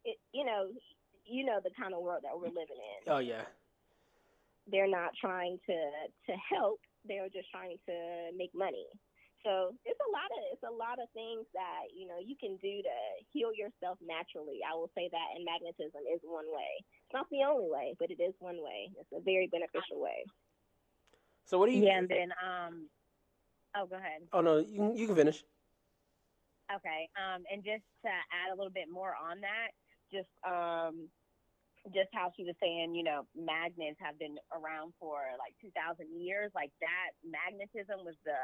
it 0.03 0.19
you 0.35 0.43
know 0.43 0.67
you 1.23 1.47
know 1.47 1.63
the 1.63 1.71
kind 1.79 1.95
of 1.95 2.03
world 2.03 2.27
that 2.27 2.35
we're 2.35 2.51
living 2.51 2.75
in. 2.75 3.07
Oh 3.07 3.23
yeah 3.23 3.47
they're 4.71 4.89
not 4.89 5.11
trying 5.19 5.57
to 5.65 5.77
to 6.27 6.33
help 6.51 6.79
they're 7.07 7.31
just 7.31 7.49
trying 7.51 7.77
to 7.87 7.95
make 8.35 8.51
money. 8.53 8.85
So 9.45 9.71
it's 9.87 9.99
a 10.01 10.11
lot 10.11 10.27
of 10.27 10.41
it's 10.51 10.67
a 10.67 10.75
lot 10.75 10.99
of 10.99 11.07
things 11.15 11.47
that 11.55 11.87
you 11.95 12.07
know 12.07 12.19
you 12.19 12.35
can 12.35 12.59
do 12.59 12.83
to 12.83 12.95
heal 13.31 13.55
yourself 13.55 13.97
naturally. 14.03 14.59
I 14.65 14.75
will 14.75 14.91
say 14.91 15.07
that 15.07 15.27
and 15.35 15.45
magnetism 15.47 16.03
is 16.03 16.19
one 16.27 16.49
way. 16.51 16.83
It's 17.07 17.15
not 17.15 17.31
the 17.31 17.47
only 17.47 17.71
way 17.71 17.95
but 17.99 18.11
it 18.11 18.19
is 18.19 18.35
one 18.39 18.59
way. 18.59 18.91
It's 18.99 19.13
a 19.15 19.23
very 19.23 19.47
beneficial 19.47 20.03
way. 20.03 20.25
So 21.45 21.57
what 21.57 21.69
do 21.69 21.77
you 21.77 21.85
yeah 21.85 22.03
and 22.03 22.09
then 22.09 22.29
um 22.43 22.89
oh 23.77 23.87
go 23.87 23.95
ahead. 23.95 24.27
Oh 24.33 24.41
no 24.41 24.57
you, 24.59 24.91
you 24.95 25.07
can 25.07 25.15
finish. 25.15 25.45
Okay 26.67 27.07
um 27.15 27.47
and 27.47 27.63
just 27.63 27.87
to 28.03 28.11
add 28.11 28.51
a 28.51 28.57
little 28.57 28.73
bit 28.73 28.91
more 28.91 29.15
on 29.15 29.39
that 29.47 29.71
just 30.11 30.31
um 30.43 31.07
just 31.93 32.09
how 32.13 32.31
she 32.35 32.43
was 32.43 32.55
saying, 32.61 32.95
you 32.95 33.03
know, 33.03 33.27
magnets 33.35 33.99
have 33.99 34.19
been 34.19 34.37
around 34.51 34.93
for 34.99 35.23
like 35.39 35.53
2,000 35.61 36.07
years. 36.15 36.51
Like 36.55 36.71
that 36.81 37.15
magnetism 37.23 38.03
was 38.03 38.15
the 38.25 38.39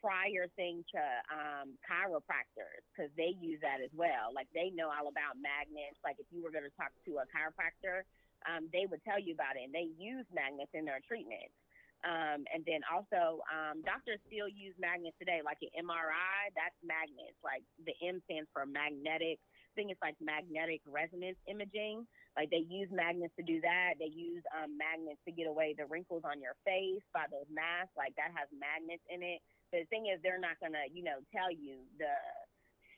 prior 0.00 0.48
thing 0.56 0.80
to 0.90 1.02
um, 1.28 1.76
chiropractors 1.84 2.80
because 2.90 3.12
they 3.20 3.36
use 3.36 3.60
that 3.60 3.84
as 3.84 3.92
well. 3.92 4.32
Like 4.32 4.48
they 4.56 4.72
know 4.72 4.88
all 4.88 5.12
about 5.12 5.36
magnets. 5.36 6.00
Like 6.00 6.16
if 6.16 6.26
you 6.32 6.40
were 6.40 6.50
going 6.50 6.66
to 6.66 6.74
talk 6.74 6.90
to 7.04 7.20
a 7.20 7.28
chiropractor, 7.28 8.08
um, 8.48 8.72
they 8.72 8.88
would 8.88 9.04
tell 9.04 9.20
you 9.20 9.36
about 9.36 9.60
it, 9.60 9.68
and 9.68 9.74
they 9.76 9.92
use 10.00 10.24
magnets 10.32 10.72
in 10.72 10.88
their 10.88 11.04
treatments. 11.04 11.52
Um, 12.00 12.48
and 12.48 12.64
then 12.64 12.80
also, 12.88 13.44
um, 13.52 13.84
doctors 13.84 14.24
still 14.24 14.48
use 14.48 14.72
magnets 14.80 15.12
today, 15.20 15.44
like 15.44 15.60
an 15.60 15.84
MRI. 15.84 16.48
That's 16.56 16.76
magnets. 16.80 17.36
Like 17.44 17.60
the 17.84 17.92
M 18.00 18.24
stands 18.24 18.48
for 18.56 18.64
magnetic. 18.64 19.36
I 19.36 19.72
think 19.76 19.92
it's 19.92 20.00
like 20.00 20.16
magnetic 20.16 20.80
resonance 20.88 21.36
imaging. 21.44 22.08
Like 22.36 22.50
they 22.50 22.62
use 22.68 22.88
magnets 22.94 23.34
to 23.36 23.44
do 23.44 23.60
that. 23.60 23.98
They 23.98 24.10
use 24.10 24.42
um, 24.54 24.78
magnets 24.78 25.20
to 25.26 25.32
get 25.34 25.50
away 25.50 25.74
the 25.74 25.86
wrinkles 25.90 26.22
on 26.22 26.38
your 26.38 26.54
face 26.62 27.02
by 27.10 27.26
those 27.30 27.48
masks. 27.50 27.94
Like 27.98 28.14
that 28.16 28.30
has 28.32 28.46
magnets 28.54 29.02
in 29.10 29.22
it. 29.22 29.42
But 29.70 29.86
the 29.86 29.90
thing 29.90 30.06
is, 30.06 30.22
they're 30.22 30.40
not 30.40 30.58
gonna, 30.62 30.86
you 30.90 31.02
know, 31.02 31.22
tell 31.34 31.50
you 31.50 31.82
the 31.98 32.14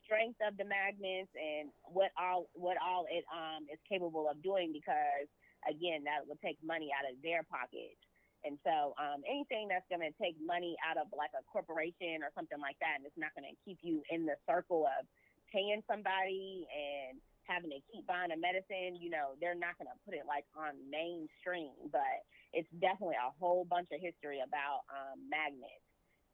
strength 0.04 0.40
of 0.44 0.56
the 0.60 0.68
magnets 0.68 1.32
and 1.32 1.72
what 1.88 2.12
all 2.20 2.50
what 2.52 2.76
all 2.76 3.08
it 3.08 3.24
um 3.32 3.64
is 3.72 3.80
capable 3.88 4.28
of 4.28 4.42
doing 4.44 4.72
because 4.72 5.28
again, 5.68 6.04
that 6.04 6.26
would 6.26 6.40
take 6.42 6.58
money 6.62 6.90
out 6.90 7.06
of 7.06 7.18
their 7.22 7.46
pockets. 7.46 7.98
And 8.42 8.58
so 8.66 8.94
um, 8.98 9.22
anything 9.22 9.70
that's 9.70 9.86
going 9.86 10.02
to 10.02 10.10
take 10.18 10.34
money 10.42 10.74
out 10.82 10.98
of 10.98 11.06
like 11.14 11.30
a 11.38 11.46
corporation 11.46 12.26
or 12.26 12.34
something 12.34 12.58
like 12.58 12.74
that, 12.82 12.98
and 12.98 13.06
it's 13.06 13.18
not 13.18 13.30
going 13.38 13.46
to 13.46 13.54
keep 13.62 13.78
you 13.86 14.02
in 14.10 14.26
the 14.26 14.34
circle 14.50 14.82
of 14.82 15.06
paying 15.46 15.78
somebody 15.86 16.66
and 16.74 17.22
having 17.46 17.70
to 17.70 17.80
keep 17.90 18.06
buying 18.06 18.30
a 18.32 18.38
medicine, 18.38 18.96
you 19.00 19.10
know, 19.10 19.34
they're 19.40 19.58
not 19.58 19.78
going 19.78 19.88
to 19.88 19.98
put 20.04 20.14
it 20.14 20.24
like 20.26 20.44
on 20.56 20.78
mainstream. 20.90 21.74
But 21.90 22.22
it's 22.52 22.68
definitely 22.80 23.18
a 23.18 23.32
whole 23.38 23.64
bunch 23.64 23.88
of 23.92 24.00
history 24.00 24.40
about 24.44 24.84
um, 24.92 25.18
magnets 25.28 25.84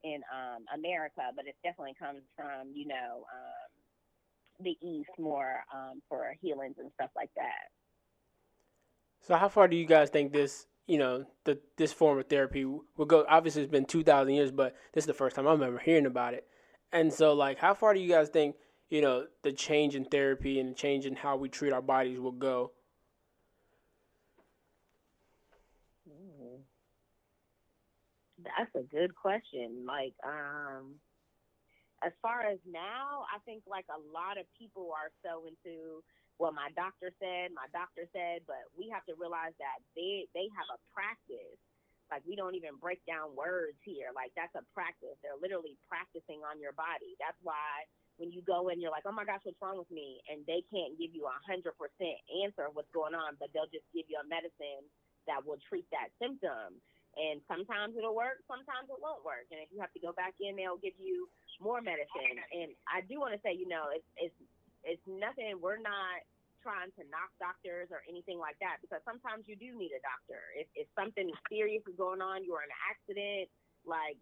in 0.04 0.22
um, 0.30 0.64
America, 0.74 1.34
but 1.34 1.46
it 1.46 1.56
definitely 1.64 1.94
comes 1.98 2.22
from, 2.36 2.70
you 2.74 2.86
know, 2.86 3.26
um, 3.34 3.68
the 4.60 4.76
East 4.82 5.10
more 5.18 5.64
um, 5.74 6.00
for 6.08 6.34
healings 6.40 6.76
and 6.78 6.90
stuff 6.94 7.10
like 7.16 7.30
that. 7.36 7.70
So, 9.20 9.34
how 9.36 9.48
far 9.48 9.68
do 9.68 9.76
you 9.76 9.86
guys 9.86 10.10
think 10.10 10.32
this, 10.32 10.66
you 10.86 10.98
know, 10.98 11.24
the 11.44 11.58
this 11.76 11.92
form 11.92 12.18
of 12.18 12.26
therapy 12.26 12.64
will 12.64 13.06
go? 13.06 13.24
Obviously, 13.28 13.62
it's 13.62 13.70
been 13.70 13.84
two 13.84 14.04
thousand 14.04 14.34
years, 14.34 14.50
but 14.50 14.74
this 14.92 15.02
is 15.02 15.06
the 15.06 15.14
first 15.14 15.36
time 15.36 15.46
I'm 15.46 15.62
ever 15.62 15.78
hearing 15.78 16.06
about 16.06 16.34
it. 16.34 16.46
And 16.92 17.12
so, 17.12 17.34
like, 17.34 17.58
how 17.58 17.74
far 17.74 17.92
do 17.92 18.00
you 18.00 18.08
guys 18.08 18.30
think, 18.30 18.56
you 18.90 19.00
know, 19.00 19.26
the 19.42 19.52
change 19.52 19.95
in 19.95 20.04
therapy 20.04 20.61
and 20.61 20.71
the 20.71 20.75
change 20.75 21.07
in 21.07 21.14
how 21.14 21.37
we 21.37 21.49
treat 21.49 21.73
our 21.73 21.83
bodies 21.83 22.18
will 22.18 22.33
go? 22.33 22.73
That's 28.38 28.71
a 28.78 28.87
good 28.87 29.14
question. 29.14 29.85
Like, 29.87 30.14
um, 30.23 30.95
as 32.07 32.14
far 32.23 32.47
as 32.47 32.59
now, 32.62 33.26
I 33.26 33.42
think 33.42 33.66
like 33.66 33.87
a 33.90 33.99
lot 34.14 34.38
of 34.38 34.47
people 34.54 34.95
are 34.95 35.11
so 35.26 35.50
into 35.50 36.02
what 36.38 36.54
my 36.54 36.71
doctor 36.78 37.11
said, 37.18 37.50
my 37.50 37.66
doctor 37.75 38.07
said, 38.14 38.47
but 38.47 38.62
we 38.78 38.87
have 38.95 39.02
to 39.11 39.18
realize 39.18 39.59
that 39.59 39.83
they 39.99 40.30
they 40.38 40.47
have 40.54 40.71
a 40.71 40.78
practice. 40.95 41.59
Like 42.09 42.23
we 42.23 42.38
don't 42.38 42.54
even 42.54 42.78
break 42.78 43.02
down 43.11 43.35
words 43.35 43.76
here. 43.83 44.14
Like 44.14 44.30
that's 44.38 44.54
a 44.54 44.62
practice. 44.71 45.18
They're 45.21 45.37
literally 45.42 45.75
practicing 45.90 46.47
on 46.47 46.62
your 46.62 46.73
body. 46.78 47.18
That's 47.18 47.37
why 47.42 47.90
when 48.18 48.34
you 48.34 48.42
go 48.42 48.68
in, 48.68 48.82
you're 48.82 48.90
like, 48.90 49.06
oh 49.06 49.14
my 49.14 49.25
gosh, 49.25 49.40
what's 49.46 49.58
wrong 49.62 49.78
with 49.78 49.90
me? 49.90 50.18
And 50.26 50.42
they 50.44 50.66
can't 50.68 50.98
give 50.98 51.14
you 51.14 51.30
a 51.30 51.38
hundred 51.46 51.78
percent 51.78 52.18
answer 52.42 52.66
of 52.66 52.75
what's 52.75 52.90
going 52.90 53.14
on, 53.14 53.38
but 53.38 53.54
they'll 53.54 53.70
just 53.70 53.87
give 53.94 54.10
you 54.10 54.18
a 54.18 54.26
medicine 54.26 54.82
that 55.30 55.46
will 55.46 55.62
treat 55.70 55.87
that 55.94 56.10
symptom. 56.18 56.82
And 57.18 57.42
sometimes 57.50 57.98
it'll 57.98 58.14
work, 58.14 58.42
sometimes 58.46 58.90
it 58.90 58.98
won't 58.98 59.22
work. 59.26 59.46
And 59.50 59.58
if 59.62 59.70
you 59.70 59.78
have 59.82 59.94
to 59.94 60.02
go 60.02 60.14
back 60.14 60.38
in, 60.38 60.54
they'll 60.58 60.78
give 60.78 60.98
you 60.98 61.30
more 61.58 61.82
medicine. 61.82 62.38
And 62.54 62.75
I 62.87 63.02
do 63.06 63.18
want 63.18 63.34
to 63.34 63.40
say, 63.42 63.54
you 63.54 63.66
know, 63.66 63.90
it's 63.94 64.06
it's 64.18 64.38
it's 64.87 65.06
nothing. 65.06 65.58
We're 65.58 65.82
not 65.82 66.22
trying 66.62 66.90
to 66.98 67.02
knock 67.10 67.30
doctors 67.38 67.90
or 67.94 68.02
anything 68.10 68.38
like 68.38 68.58
that 68.58 68.82
because 68.82 69.02
sometimes 69.06 69.46
you 69.46 69.54
do 69.54 69.75
need 69.75 69.94
a 69.94 70.02
doctor. 70.02 70.42
If 70.58 70.66
if 70.75 70.87
something 70.94 71.30
serious 71.50 71.82
is 71.87 71.94
going 71.98 72.22
on, 72.22 72.42
you're 72.42 72.62
in 72.62 72.70
an 72.70 72.82
accident, 72.87 73.46
like 73.87 74.18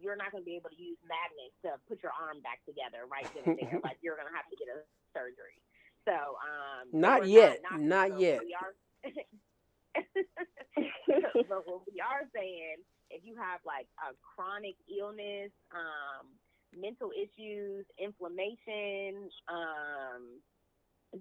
you're 0.00 0.16
not 0.16 0.32
going 0.32 0.42
to 0.42 0.48
be 0.48 0.56
able 0.56 0.70
to 0.70 0.80
use 0.80 0.98
magnets 1.04 1.56
to 1.64 1.78
put 1.88 2.02
your 2.02 2.12
arm 2.14 2.40
back 2.42 2.60
together 2.66 3.06
right 3.06 3.28
then 3.34 3.58
and 3.58 3.58
there. 3.58 3.80
like 3.82 3.98
you're 4.02 4.16
going 4.16 4.28
to 4.28 4.36
have 4.36 4.48
to 4.50 4.56
get 4.56 4.68
a 4.70 4.82
surgery. 5.14 5.58
So 6.04 6.12
um, 6.12 6.92
not 6.92 7.26
yet, 7.26 7.60
not, 7.64 7.80
not 7.80 8.20
yet. 8.20 8.40
We 8.44 8.54
are, 8.54 8.72
but 11.48 11.62
what 11.66 11.82
we 11.86 12.00
are 12.00 12.26
saying, 12.34 12.82
if 13.10 13.22
you 13.24 13.36
have 13.36 13.60
like 13.64 13.86
a 14.02 14.12
chronic 14.20 14.76
illness, 14.90 15.52
um, 15.72 16.26
mental 16.76 17.10
issues, 17.14 17.86
inflammation, 17.98 19.30
um, 19.48 20.40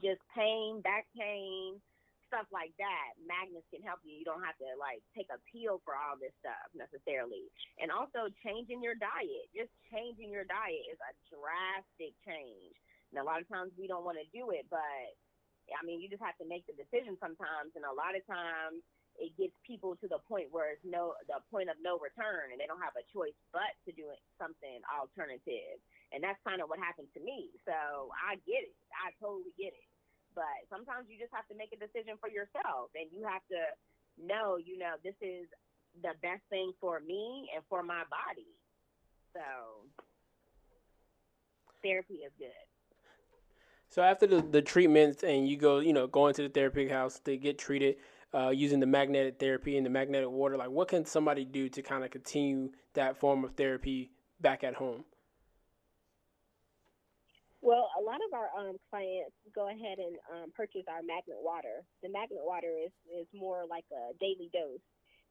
just 0.01 0.21
pain, 0.35 0.81
back 0.81 1.05
pain, 1.17 1.79
stuff 2.33 2.49
like 2.49 2.73
that, 2.81 3.13
magnets 3.29 3.69
can 3.69 3.85
help 3.85 4.01
you. 4.01 4.17
You 4.17 4.25
don't 4.25 4.41
have 4.41 4.57
to 4.57 4.73
like 4.81 5.05
take 5.13 5.29
a 5.29 5.37
pill 5.53 5.85
for 5.85 5.93
all 5.93 6.17
this 6.17 6.33
stuff 6.41 6.65
necessarily. 6.73 7.45
And 7.77 7.93
also 7.93 8.33
changing 8.41 8.81
your 8.81 8.97
diet. 8.97 9.53
Just 9.53 9.69
changing 9.93 10.33
your 10.33 10.49
diet 10.49 10.89
is 10.89 10.97
a 10.97 11.13
drastic 11.29 12.17
change. 12.25 12.73
And 13.13 13.21
a 13.21 13.25
lot 13.25 13.37
of 13.37 13.45
times 13.45 13.69
we 13.77 13.85
don't 13.85 14.01
want 14.01 14.17
to 14.17 14.25
do 14.33 14.49
it, 14.49 14.65
but 14.73 15.13
I 15.69 15.85
mean, 15.85 16.01
you 16.01 16.09
just 16.09 16.25
have 16.25 16.33
to 16.41 16.49
make 16.49 16.65
the 16.65 16.73
decision 16.73 17.13
sometimes. 17.21 17.77
And 17.77 17.85
a 17.85 17.93
lot 17.93 18.17
of 18.17 18.25
times 18.25 18.81
it 19.21 19.29
gets 19.37 19.53
people 19.61 19.93
to 20.01 20.09
the 20.09 20.17
point 20.25 20.49
where 20.49 20.73
it's 20.73 20.81
no 20.81 21.13
the 21.29 21.37
point 21.53 21.69
of 21.69 21.77
no 21.85 22.01
return 22.01 22.49
and 22.49 22.57
they 22.57 22.65
don't 22.65 22.81
have 22.81 22.97
a 22.97 23.05
choice 23.13 23.37
but 23.53 23.77
to 23.85 23.93
do 23.93 24.09
something 24.41 24.81
alternative 24.89 25.77
and 26.09 26.25
that's 26.25 26.41
kind 26.41 26.65
of 26.65 26.69
what 26.69 26.81
happened 26.81 27.05
to 27.13 27.21
me 27.21 27.53
so 27.61 28.09
i 28.17 28.33
get 28.49 28.65
it 28.65 28.73
i 28.97 29.13
totally 29.21 29.53
get 29.53 29.69
it 29.69 29.85
but 30.35 30.57
sometimes 30.69 31.07
you 31.09 31.17
just 31.17 31.33
have 31.33 31.47
to 31.47 31.55
make 31.55 31.71
a 31.73 31.79
decision 31.79 32.17
for 32.19 32.29
yourself 32.29 32.89
and 32.95 33.09
you 33.11 33.23
have 33.25 33.41
to 33.49 33.59
know 34.17 34.57
you 34.57 34.77
know 34.77 34.93
this 35.03 35.15
is 35.21 35.47
the 36.01 36.13
best 36.21 36.41
thing 36.49 36.71
for 36.79 36.99
me 36.99 37.49
and 37.53 37.63
for 37.69 37.83
my 37.83 38.03
body 38.09 38.49
so 39.33 39.41
therapy 41.81 42.25
is 42.25 42.31
good 42.37 42.65
so 43.89 44.01
after 44.01 44.25
the, 44.25 44.41
the 44.41 44.61
treatments 44.61 45.23
and 45.23 45.47
you 45.47 45.57
go 45.57 45.79
you 45.79 45.93
know 45.93 46.07
going 46.07 46.33
to 46.33 46.43
the 46.43 46.49
therapy 46.49 46.87
house 46.87 47.19
to 47.19 47.37
get 47.37 47.57
treated 47.57 47.95
uh, 48.33 48.49
using 48.49 48.79
the 48.79 48.85
magnetic 48.85 49.39
therapy 49.39 49.77
and 49.77 49.85
the 49.85 49.89
magnetic 49.89 50.29
water? 50.29 50.57
Like, 50.57 50.69
what 50.69 50.87
can 50.87 51.05
somebody 51.05 51.45
do 51.45 51.69
to 51.69 51.81
kind 51.81 52.03
of 52.03 52.11
continue 52.11 52.71
that 52.93 53.17
form 53.17 53.43
of 53.43 53.51
therapy 53.51 54.11
back 54.41 54.63
at 54.63 54.73
home? 54.73 55.03
Well, 57.63 57.87
a 57.95 58.03
lot 58.03 58.19
of 58.27 58.35
our 58.35 58.51
um, 58.59 58.75
clients 58.91 59.33
go 59.55 59.71
ahead 59.71 59.97
and 59.97 60.19
um, 60.29 60.49
purchase 60.53 60.83
our 60.91 61.01
magnet 61.01 61.39
water. 61.39 61.87
The 62.03 62.11
magnet 62.11 62.43
water 62.43 62.69
is, 62.75 62.91
is 63.07 63.27
more 63.33 63.63
like 63.69 63.87
a 63.95 64.11
daily 64.19 64.51
dose. 64.53 64.83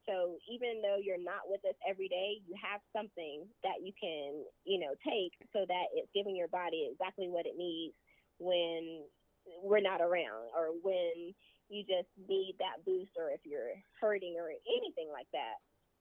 So 0.09 0.41
even 0.51 0.83
though 0.83 0.99
you're 0.99 1.21
not 1.23 1.47
with 1.47 1.63
us 1.69 1.77
every 1.87 2.09
day, 2.09 2.41
you 2.49 2.57
have 2.59 2.81
something 2.97 3.47
that 3.63 3.85
you 3.85 3.93
can, 4.01 4.43
you 4.65 4.81
know, 4.81 4.97
take 5.05 5.37
so 5.53 5.69
that 5.69 5.93
it's 5.95 6.11
giving 6.17 6.35
your 6.37 6.49
body 6.51 6.91
exactly 6.91 7.29
what 7.29 7.47
it 7.47 7.55
needs 7.61 7.95
when 8.41 9.05
we're 9.63 9.85
not 9.85 10.01
around 10.03 10.51
or 10.57 10.75
when 10.83 11.37
you 11.71 11.85
just 11.87 12.11
need 12.29 12.57
that 12.59 12.83
boost 12.85 13.13
or 13.21 13.31
if 13.31 13.45
you're 13.47 13.77
hurting 14.01 14.37
or 14.41 14.51
anything 14.67 15.09
like 15.13 15.29
that. 15.37 15.61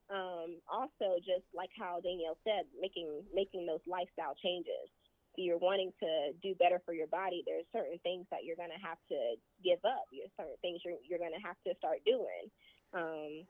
Um, 0.09 0.59
also, 0.71 1.19
just 1.21 1.45
like 1.55 1.71
how 1.77 1.99
Danielle 2.03 2.39
said, 2.43 2.67
making 2.81 3.23
making 3.35 3.67
those 3.67 3.83
lifestyle 3.87 4.35
changes. 4.41 4.89
You're 5.37 5.57
wanting 5.57 5.91
to 5.99 6.35
do 6.43 6.55
better 6.55 6.81
for 6.85 6.93
your 6.93 7.07
body, 7.07 7.43
there's 7.45 7.65
certain 7.71 7.99
things 8.03 8.25
that 8.31 8.43
you're 8.43 8.59
going 8.59 8.73
to 8.73 8.83
have 8.83 8.99
to 9.09 9.35
give 9.63 9.79
up. 9.85 10.05
There's 10.11 10.31
certain 10.37 10.59
things 10.61 10.81
you're, 10.83 10.99
you're 11.07 11.19
going 11.19 11.35
to 11.35 11.45
have 11.45 11.55
to 11.67 11.73
start 11.79 12.03
doing. 12.05 12.51
Um, 12.93 13.47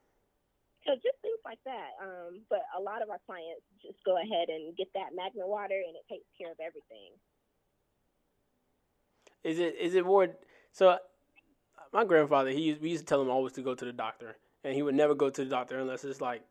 so 0.86 0.94
just 0.98 1.18
things 1.22 1.42
like 1.44 1.58
that. 1.64 1.98
Um, 2.02 2.42
but 2.50 2.62
a 2.76 2.80
lot 2.80 3.02
of 3.02 3.10
our 3.10 3.20
clients 3.26 3.62
just 3.82 3.98
go 4.04 4.18
ahead 4.18 4.48
and 4.48 4.76
get 4.76 4.88
that 4.94 5.14
magnet 5.14 5.46
water, 5.46 5.78
and 5.78 5.94
it 5.94 6.06
takes 6.10 6.26
care 6.38 6.50
of 6.50 6.58
everything. 6.58 7.14
Is 9.42 9.58
it 9.58 9.74
is 9.78 9.94
it 9.94 10.06
more 10.06 10.28
so? 10.70 10.98
my 11.92 12.04
grandfather, 12.04 12.50
he 12.50 12.60
used, 12.60 12.80
we 12.80 12.90
used 12.90 13.02
to 13.02 13.06
tell 13.06 13.20
him 13.20 13.30
always 13.30 13.52
to 13.54 13.62
go 13.62 13.74
to 13.74 13.84
the 13.84 13.92
doctor, 13.92 14.36
and 14.64 14.74
he 14.74 14.82
would 14.82 14.94
never 14.94 15.14
go 15.14 15.30
to 15.30 15.44
the 15.44 15.50
doctor 15.50 15.78
unless 15.78 16.04
it's 16.04 16.20
like, 16.20 16.42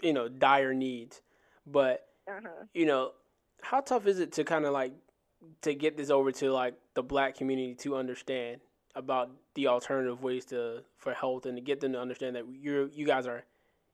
you 0.00 0.12
know, 0.12 0.28
dire 0.28 0.74
needs. 0.74 1.20
But 1.66 2.06
uh-huh. 2.26 2.64
you 2.72 2.86
know, 2.86 3.12
how 3.62 3.80
tough 3.80 4.06
is 4.06 4.18
it 4.18 4.32
to 4.32 4.44
kind 4.44 4.64
of 4.64 4.72
like 4.72 4.92
to 5.62 5.74
get 5.74 5.96
this 5.96 6.10
over 6.10 6.32
to 6.32 6.52
like 6.52 6.74
the 6.94 7.02
black 7.02 7.36
community 7.36 7.74
to 7.74 7.96
understand 7.96 8.60
about 8.94 9.30
the 9.54 9.68
alternative 9.68 10.22
ways 10.22 10.44
to 10.46 10.82
for 10.96 11.14
health 11.14 11.46
and 11.46 11.56
to 11.56 11.60
get 11.60 11.80
them 11.80 11.92
to 11.92 12.00
understand 12.00 12.36
that 12.36 12.44
you 12.52 12.90
you 12.92 13.06
guys 13.06 13.26
are, 13.26 13.44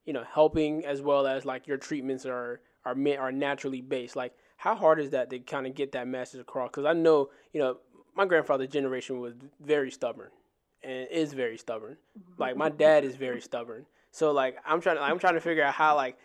you 0.04 0.12
know, 0.12 0.24
helping 0.32 0.84
as 0.84 1.02
well 1.02 1.26
as 1.26 1.44
like 1.44 1.66
your 1.66 1.76
treatments 1.76 2.24
are 2.26 2.60
are 2.84 2.94
meant 2.94 3.18
are 3.18 3.32
naturally 3.32 3.80
based. 3.80 4.16
Like, 4.16 4.34
how 4.56 4.74
hard 4.74 5.00
is 5.00 5.10
that 5.10 5.30
to 5.30 5.38
kind 5.38 5.66
of 5.66 5.74
get 5.74 5.92
that 5.92 6.08
message 6.08 6.40
across? 6.40 6.70
Because 6.70 6.84
I 6.84 6.92
know, 6.92 7.30
you 7.52 7.60
know, 7.60 7.78
my 8.14 8.24
grandfather's 8.24 8.68
generation 8.68 9.20
was 9.20 9.34
very 9.60 9.90
stubborn 9.90 10.30
and 10.82 11.08
is 11.10 11.32
very 11.32 11.58
stubborn. 11.58 11.96
Mm-hmm. 12.18 12.42
Like 12.42 12.56
my 12.56 12.68
dad 12.68 13.04
is 13.04 13.16
very 13.16 13.40
stubborn. 13.40 13.86
So 14.10 14.32
like 14.32 14.58
I'm 14.64 14.80
trying 14.80 14.96
to 14.96 15.02
I'm 15.02 15.18
trying 15.18 15.34
to 15.34 15.40
figure 15.40 15.64
out 15.64 15.74
how 15.74 15.96
like 15.96 16.16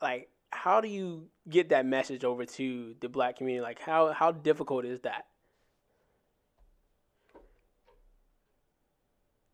like 0.00 0.28
how 0.50 0.80
do 0.80 0.88
you 0.88 1.28
get 1.48 1.70
that 1.70 1.86
message 1.86 2.24
over 2.24 2.44
to 2.44 2.94
the 3.00 3.08
black 3.08 3.38
community? 3.38 3.62
Like 3.62 3.80
how 3.80 4.12
how 4.12 4.32
difficult 4.32 4.84
is 4.84 5.00
that? 5.00 5.26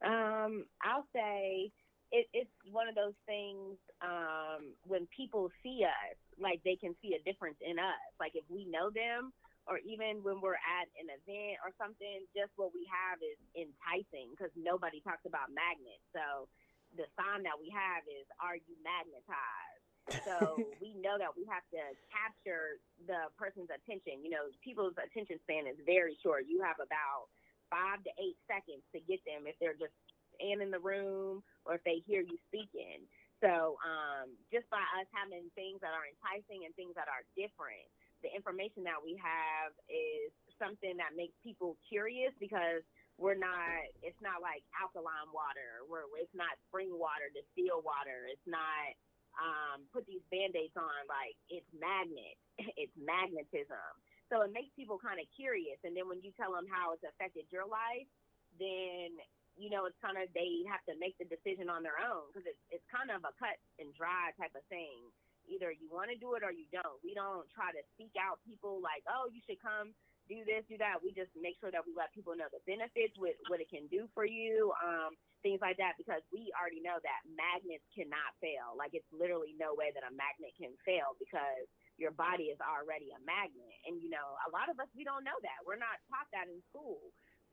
Um, 0.05 0.65
I'll 0.83 1.07
say 1.13 1.73
it, 2.13 2.27
it's 2.33 2.51
one 2.71 2.89
of 2.89 2.95
those 2.95 3.17
things 3.27 3.77
um, 4.01 4.73
when 4.87 5.09
people 5.15 5.51
see 5.63 5.83
us, 5.85 6.17
like 6.41 6.63
they 6.65 6.77
can 6.77 6.95
see 7.03 7.19
a 7.19 7.23
difference 7.27 7.59
in 7.61 7.79
us. 7.79 8.09
Like 8.21 8.33
if 8.35 8.45
we 8.49 8.65
know 8.65 8.91
them, 8.91 9.33
or 9.69 9.77
even 9.85 10.25
when 10.25 10.41
we're 10.41 10.57
at 10.57 10.89
an 10.97 11.13
event 11.13 11.61
or 11.61 11.77
something, 11.77 12.25
just 12.33 12.49
what 12.57 12.73
we 12.73 12.89
have 12.89 13.21
is 13.21 13.37
enticing 13.53 14.33
because 14.33 14.49
nobody 14.57 15.05
talks 15.05 15.29
about 15.29 15.53
magnets. 15.53 16.01
So 16.17 16.49
the 16.97 17.05
sign 17.21 17.45
that 17.45 17.61
we 17.61 17.69
have 17.69 18.01
is, 18.09 18.25
Are 18.41 18.57
you 18.57 18.75
magnetized? 18.81 19.78
So 20.25 20.57
we 20.83 20.97
know 20.99 21.17
that 21.21 21.33
we 21.37 21.45
have 21.49 21.65
to 21.75 21.83
capture 22.09 22.81
the 23.07 23.29
person's 23.37 23.69
attention. 23.73 24.25
You 24.25 24.33
know, 24.33 24.45
people's 24.65 24.97
attention 24.97 25.39
span 25.45 25.69
is 25.69 25.79
very 25.85 26.17
short. 26.23 26.49
You 26.49 26.61
have 26.65 26.81
about 26.81 27.33
five 27.69 28.01
to 28.05 28.13
eight 28.17 28.41
seconds 28.49 28.81
to 28.97 28.99
get 29.05 29.21
them 29.29 29.45
if 29.45 29.57
they're 29.61 29.77
just 29.77 29.95
and 30.39 30.63
in 30.63 30.71
the 30.71 30.79
room, 30.79 31.43
or 31.67 31.75
if 31.75 31.83
they 31.83 31.99
hear 32.07 32.23
you 32.23 32.39
speaking. 32.47 33.03
So 33.43 33.79
um, 33.83 34.35
just 34.51 34.71
by 34.71 34.83
us 34.99 35.07
having 35.11 35.51
things 35.59 35.83
that 35.83 35.95
are 35.95 36.07
enticing 36.07 36.67
and 36.67 36.75
things 36.79 36.95
that 36.95 37.11
are 37.11 37.27
different, 37.35 37.87
the 38.23 38.31
information 38.31 38.83
that 38.87 38.99
we 38.99 39.15
have 39.19 39.75
is 39.87 40.31
something 40.59 40.99
that 40.99 41.15
makes 41.15 41.35
people 41.43 41.79
curious 41.87 42.35
because 42.43 42.83
we're 43.19 43.39
not 43.39 43.83
it's 44.03 44.19
not 44.23 44.43
like 44.43 44.63
alkaline 44.79 45.31
water 45.35 45.87
where 45.91 46.07
it's 46.19 46.35
not 46.35 46.55
spring 46.71 46.91
water 46.95 47.31
distilled 47.31 47.83
water 47.83 48.27
it's 48.31 48.47
not 48.47 48.95
um, 49.37 49.85
put 49.93 50.09
these 50.09 50.25
band-aids 50.33 50.75
on 50.77 50.99
like 51.11 51.37
it's 51.53 51.69
magnet 51.77 52.39
it's 52.81 52.95
magnetism. 52.97 53.93
So 54.29 54.45
it 54.45 54.53
makes 54.53 54.69
people 54.77 55.01
kind 55.01 55.17
of 55.17 55.25
curious. 55.33 55.81
And 55.89 55.97
then 55.97 56.05
when 56.05 56.21
you 56.21 56.37
tell 56.37 56.53
them 56.53 56.69
how 56.69 56.93
it's 56.93 57.05
affected 57.05 57.49
your 57.49 57.65
life 57.65 58.09
then 58.57 59.21
you 59.59 59.69
know 59.69 59.85
it's 59.85 59.99
kind 60.01 60.17
of 60.17 60.31
they 60.33 60.65
have 60.71 60.83
to 60.89 60.95
make 60.97 61.19
the 61.21 61.27
decision 61.29 61.69
on 61.69 61.85
their 61.85 61.99
own 62.01 62.31
because 62.31 62.47
it's, 62.47 62.63
it's 62.73 62.87
kind 62.89 63.13
of 63.13 63.23
a 63.27 63.33
cut 63.37 63.59
and 63.77 63.93
dry 63.95 64.33
type 64.41 64.55
of 64.57 64.65
thing. 64.73 65.13
Either 65.49 65.73
you 65.73 65.89
want 65.89 66.13
to 66.13 66.19
do 66.21 66.37
it 66.37 66.45
or 66.45 66.53
you 66.53 66.69
don't. 66.69 67.01
We 67.01 67.17
don't 67.17 67.49
try 67.57 67.73
to 67.73 67.81
seek 67.97 68.13
out 68.21 68.41
people 68.45 68.81
like 68.81 69.05
oh 69.09 69.29
you 69.29 69.41
should 69.45 69.61
come 69.61 69.93
do 70.29 70.45
this, 70.45 70.61
do 70.69 70.77
that. 70.77 71.01
We 71.01 71.17
just 71.17 71.33
make 71.41 71.57
sure 71.57 71.73
that 71.73 71.81
we 71.89 71.97
let 71.97 72.13
people 72.13 72.37
know 72.37 72.53
the 72.53 72.61
benefits, 72.69 73.17
with 73.17 73.41
what 73.49 73.65
it 73.65 73.73
can 73.73 73.89
do 73.89 74.13
for 74.13 74.29
you, 74.29 74.77
um, 74.77 75.17
things 75.43 75.63
like 75.63 75.79
that, 75.79 75.95
because 75.99 76.23
we 76.35 76.51
already 76.55 76.83
know 76.83 76.99
that 77.01 77.21
magnets 77.27 77.85
cannot 77.95 78.35
fail. 78.43 78.75
Like 78.75 78.93
it's 78.95 79.09
literally 79.15 79.55
no 79.55 79.75
way 79.75 79.95
that 79.95 80.07
a 80.07 80.13
magnet 80.13 80.55
can 80.59 80.75
fail 80.83 81.15
because 81.19 81.67
your 81.99 82.15
body 82.15 82.51
is 82.55 82.61
already 82.63 83.11
a 83.15 83.21
magnet. 83.23 83.79
And 83.87 83.99
you 84.03 84.11
know, 84.11 84.39
a 84.47 84.51
lot 84.51 84.71
of 84.71 84.79
us 84.79 84.91
we 84.95 85.07
don't 85.07 85.27
know 85.27 85.37
that. 85.43 85.63
We're 85.67 85.81
not 85.81 85.99
taught 86.11 86.31
that 86.35 86.51
in 86.51 86.59
school. 86.71 87.01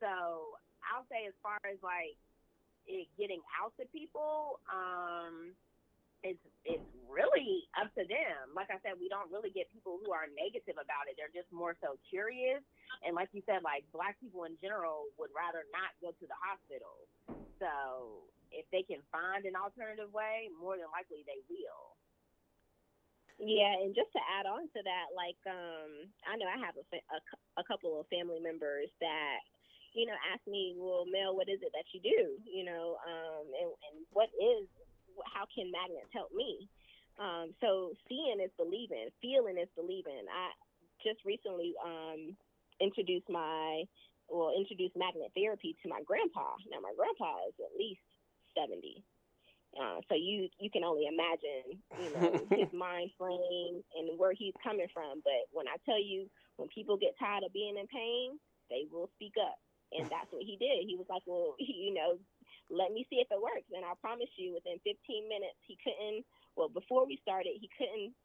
So 0.02 0.10
I'll 0.86 1.06
say 1.08 1.26
as 1.26 1.36
far 1.42 1.58
as 1.66 1.78
like 1.82 2.18
it 2.86 3.10
getting 3.18 3.42
out 3.58 3.74
to 3.78 3.84
people, 3.90 4.62
um, 4.70 5.54
it's 6.22 6.42
it's 6.64 6.90
really 7.06 7.66
up 7.78 7.90
to 7.94 8.02
them. 8.06 8.54
Like 8.54 8.70
I 8.70 8.78
said, 8.82 8.98
we 8.98 9.10
don't 9.10 9.30
really 9.30 9.50
get 9.50 9.70
people 9.70 9.98
who 10.02 10.10
are 10.10 10.26
negative 10.34 10.78
about 10.78 11.06
it. 11.10 11.14
They're 11.18 11.34
just 11.34 11.50
more 11.54 11.74
so 11.78 11.98
curious. 12.10 12.62
And 13.04 13.14
like 13.14 13.30
you 13.32 13.42
said, 13.46 13.62
like 13.62 13.86
black 13.92 14.18
people 14.18 14.44
in 14.44 14.58
general 14.58 15.10
would 15.18 15.30
rather 15.34 15.66
not 15.70 15.94
go 16.02 16.10
to 16.10 16.26
the 16.26 16.38
hospital. 16.38 17.06
So 17.58 18.26
if 18.52 18.68
they 18.70 18.84
can 18.84 19.02
find 19.10 19.44
an 19.44 19.56
alternative 19.56 20.12
way, 20.12 20.48
more 20.54 20.76
than 20.76 20.90
likely 20.92 21.24
they 21.24 21.40
will. 21.48 21.96
Yeah, 23.36 23.76
and 23.84 23.92
just 23.92 24.08
to 24.16 24.22
add 24.32 24.48
on 24.48 24.64
to 24.72 24.80
that, 24.80 25.12
like 25.12 25.36
um, 25.44 26.08
I 26.24 26.40
know 26.40 26.48
I 26.48 26.56
have 26.56 26.72
a, 26.80 26.84
a, 26.88 27.20
a 27.60 27.64
couple 27.68 28.00
of 28.00 28.08
family 28.08 28.40
members 28.40 28.88
that 29.04 29.44
you 29.92 30.08
know 30.08 30.16
ask 30.32 30.40
me, 30.48 30.72
well, 30.72 31.04
Mel, 31.04 31.36
what 31.36 31.52
is 31.52 31.60
it 31.60 31.68
that 31.76 31.84
you 31.92 32.00
do? 32.00 32.40
You 32.48 32.64
know, 32.64 32.96
um, 33.04 33.44
and, 33.52 33.70
and 33.92 33.96
what 34.16 34.32
is 34.40 34.64
how 35.28 35.44
can 35.52 35.68
magnets 35.68 36.08
help 36.16 36.32
me? 36.32 36.64
Um, 37.20 37.52
so 37.60 37.92
seeing 38.08 38.40
is 38.40 38.52
believing, 38.56 39.12
feeling 39.20 39.60
is 39.60 39.68
believing. 39.76 40.24
I 40.32 40.56
just 41.04 41.20
recently 41.24 41.76
um, 41.84 42.36
introduced 42.80 43.28
my 43.28 43.84
well 44.28 44.52
introduce 44.56 44.90
magnet 44.96 45.30
therapy 45.36 45.76
to 45.82 45.88
my 45.88 46.02
grandpa. 46.02 46.56
Now 46.70 46.80
my 46.82 46.92
grandpa 46.96 47.46
is 47.48 47.54
at 47.60 47.78
least 47.78 48.02
seventy. 48.56 49.04
Uh, 49.76 50.00
so 50.08 50.14
you 50.16 50.48
you 50.58 50.70
can 50.70 50.84
only 50.84 51.04
imagine, 51.04 51.76
you 52.00 52.10
know, 52.16 52.32
his 52.56 52.72
mind 52.72 53.10
frame 53.18 53.84
and 53.92 54.18
where 54.18 54.32
he's 54.32 54.56
coming 54.64 54.88
from. 54.94 55.20
But 55.20 55.52
when 55.52 55.68
I 55.68 55.76
tell 55.84 56.00
you, 56.00 56.30
when 56.56 56.68
people 56.72 56.96
get 56.96 57.18
tired 57.20 57.44
of 57.44 57.52
being 57.52 57.76
in 57.76 57.86
pain, 57.88 58.40
they 58.70 58.88
will 58.88 59.10
speak 59.14 59.36
up, 59.36 59.60
and 59.92 60.08
that's 60.08 60.32
what 60.32 60.48
he 60.48 60.56
did. 60.56 60.88
He 60.88 60.96
was 60.96 61.06
like, 61.12 61.22
well, 61.26 61.54
you 61.60 61.92
know, 61.92 62.16
let 62.72 62.90
me 62.90 63.06
see 63.10 63.20
if 63.20 63.28
it 63.30 63.42
works. 63.42 63.68
And 63.70 63.84
I 63.84 63.92
promise 64.00 64.32
you, 64.40 64.56
within 64.56 64.80
15 64.80 65.28
minutes, 65.28 65.60
he 65.66 65.76
couldn't. 65.84 66.24
Well, 66.56 66.72
before 66.72 67.04
we 67.04 67.20
started, 67.20 67.60
he 67.60 67.68
couldn't 67.76 68.16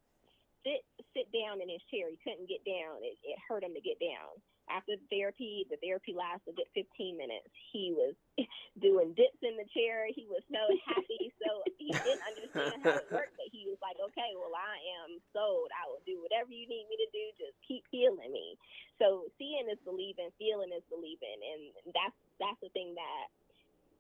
sit 0.63 0.81
sit 1.13 1.27
down 1.33 1.59
in 1.59 1.67
his 1.67 1.83
chair. 1.91 2.07
He 2.07 2.19
couldn't 2.21 2.47
get 2.47 2.63
down. 2.63 3.03
It, 3.03 3.17
it 3.25 3.37
hurt 3.47 3.63
him 3.63 3.73
to 3.75 3.83
get 3.83 3.99
down. 3.99 4.39
After 4.71 4.95
the 4.95 5.07
therapy, 5.11 5.67
the 5.67 5.75
therapy 5.83 6.15
lasted 6.15 6.55
15 6.55 7.19
minutes. 7.19 7.51
He 7.75 7.91
was 7.91 8.15
doing 8.79 9.11
dips 9.19 9.41
in 9.43 9.59
the 9.59 9.67
chair. 9.75 10.07
He 10.07 10.31
was 10.31 10.39
so 10.47 10.63
happy. 10.87 11.33
so 11.43 11.49
he 11.75 11.91
didn't 11.91 12.23
understand 12.23 12.79
how 12.87 13.03
it 13.03 13.11
worked, 13.11 13.35
but 13.35 13.51
he 13.51 13.67
was 13.67 13.81
like, 13.83 13.99
"Okay, 13.99 14.31
well, 14.39 14.55
I 14.55 14.79
am 15.03 15.19
sold. 15.35 15.73
I 15.75 15.89
will 15.91 16.03
do 16.07 16.23
whatever 16.23 16.53
you 16.55 16.69
need 16.69 16.87
me 16.87 16.95
to 16.95 17.09
do. 17.11 17.25
Just 17.35 17.57
keep 17.67 17.83
healing 17.91 18.31
me." 18.31 18.55
So 19.01 19.27
seeing 19.35 19.67
is 19.67 19.81
believing, 19.83 20.31
feeling 20.39 20.71
is 20.71 20.85
believing, 20.87 21.39
and 21.41 21.61
that's 21.91 22.15
that's 22.39 22.61
the 22.63 22.71
thing 22.71 22.95
that 22.95 23.27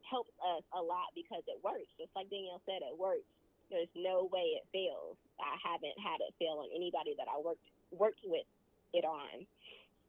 helps 0.07 0.31
us 0.43 0.63
a 0.75 0.81
lot 0.81 1.11
because 1.15 1.43
it 1.47 1.59
works. 1.63 1.89
Just 1.99 2.11
like 2.15 2.29
Danielle 2.29 2.61
said, 2.67 2.83
it 2.83 2.95
works. 2.95 3.27
There's 3.71 3.87
no 3.95 4.29
way 4.31 4.59
it 4.59 4.67
fails. 4.71 5.17
I 5.39 5.55
haven't 5.63 5.97
had 5.97 6.19
it 6.19 6.33
fail 6.37 6.59
on 6.59 6.67
anybody 6.75 7.15
that 7.17 7.27
I 7.33 7.39
worked 7.41 7.63
worked 7.91 8.19
with 8.25 8.45
it 8.93 9.05
on. 9.05 9.47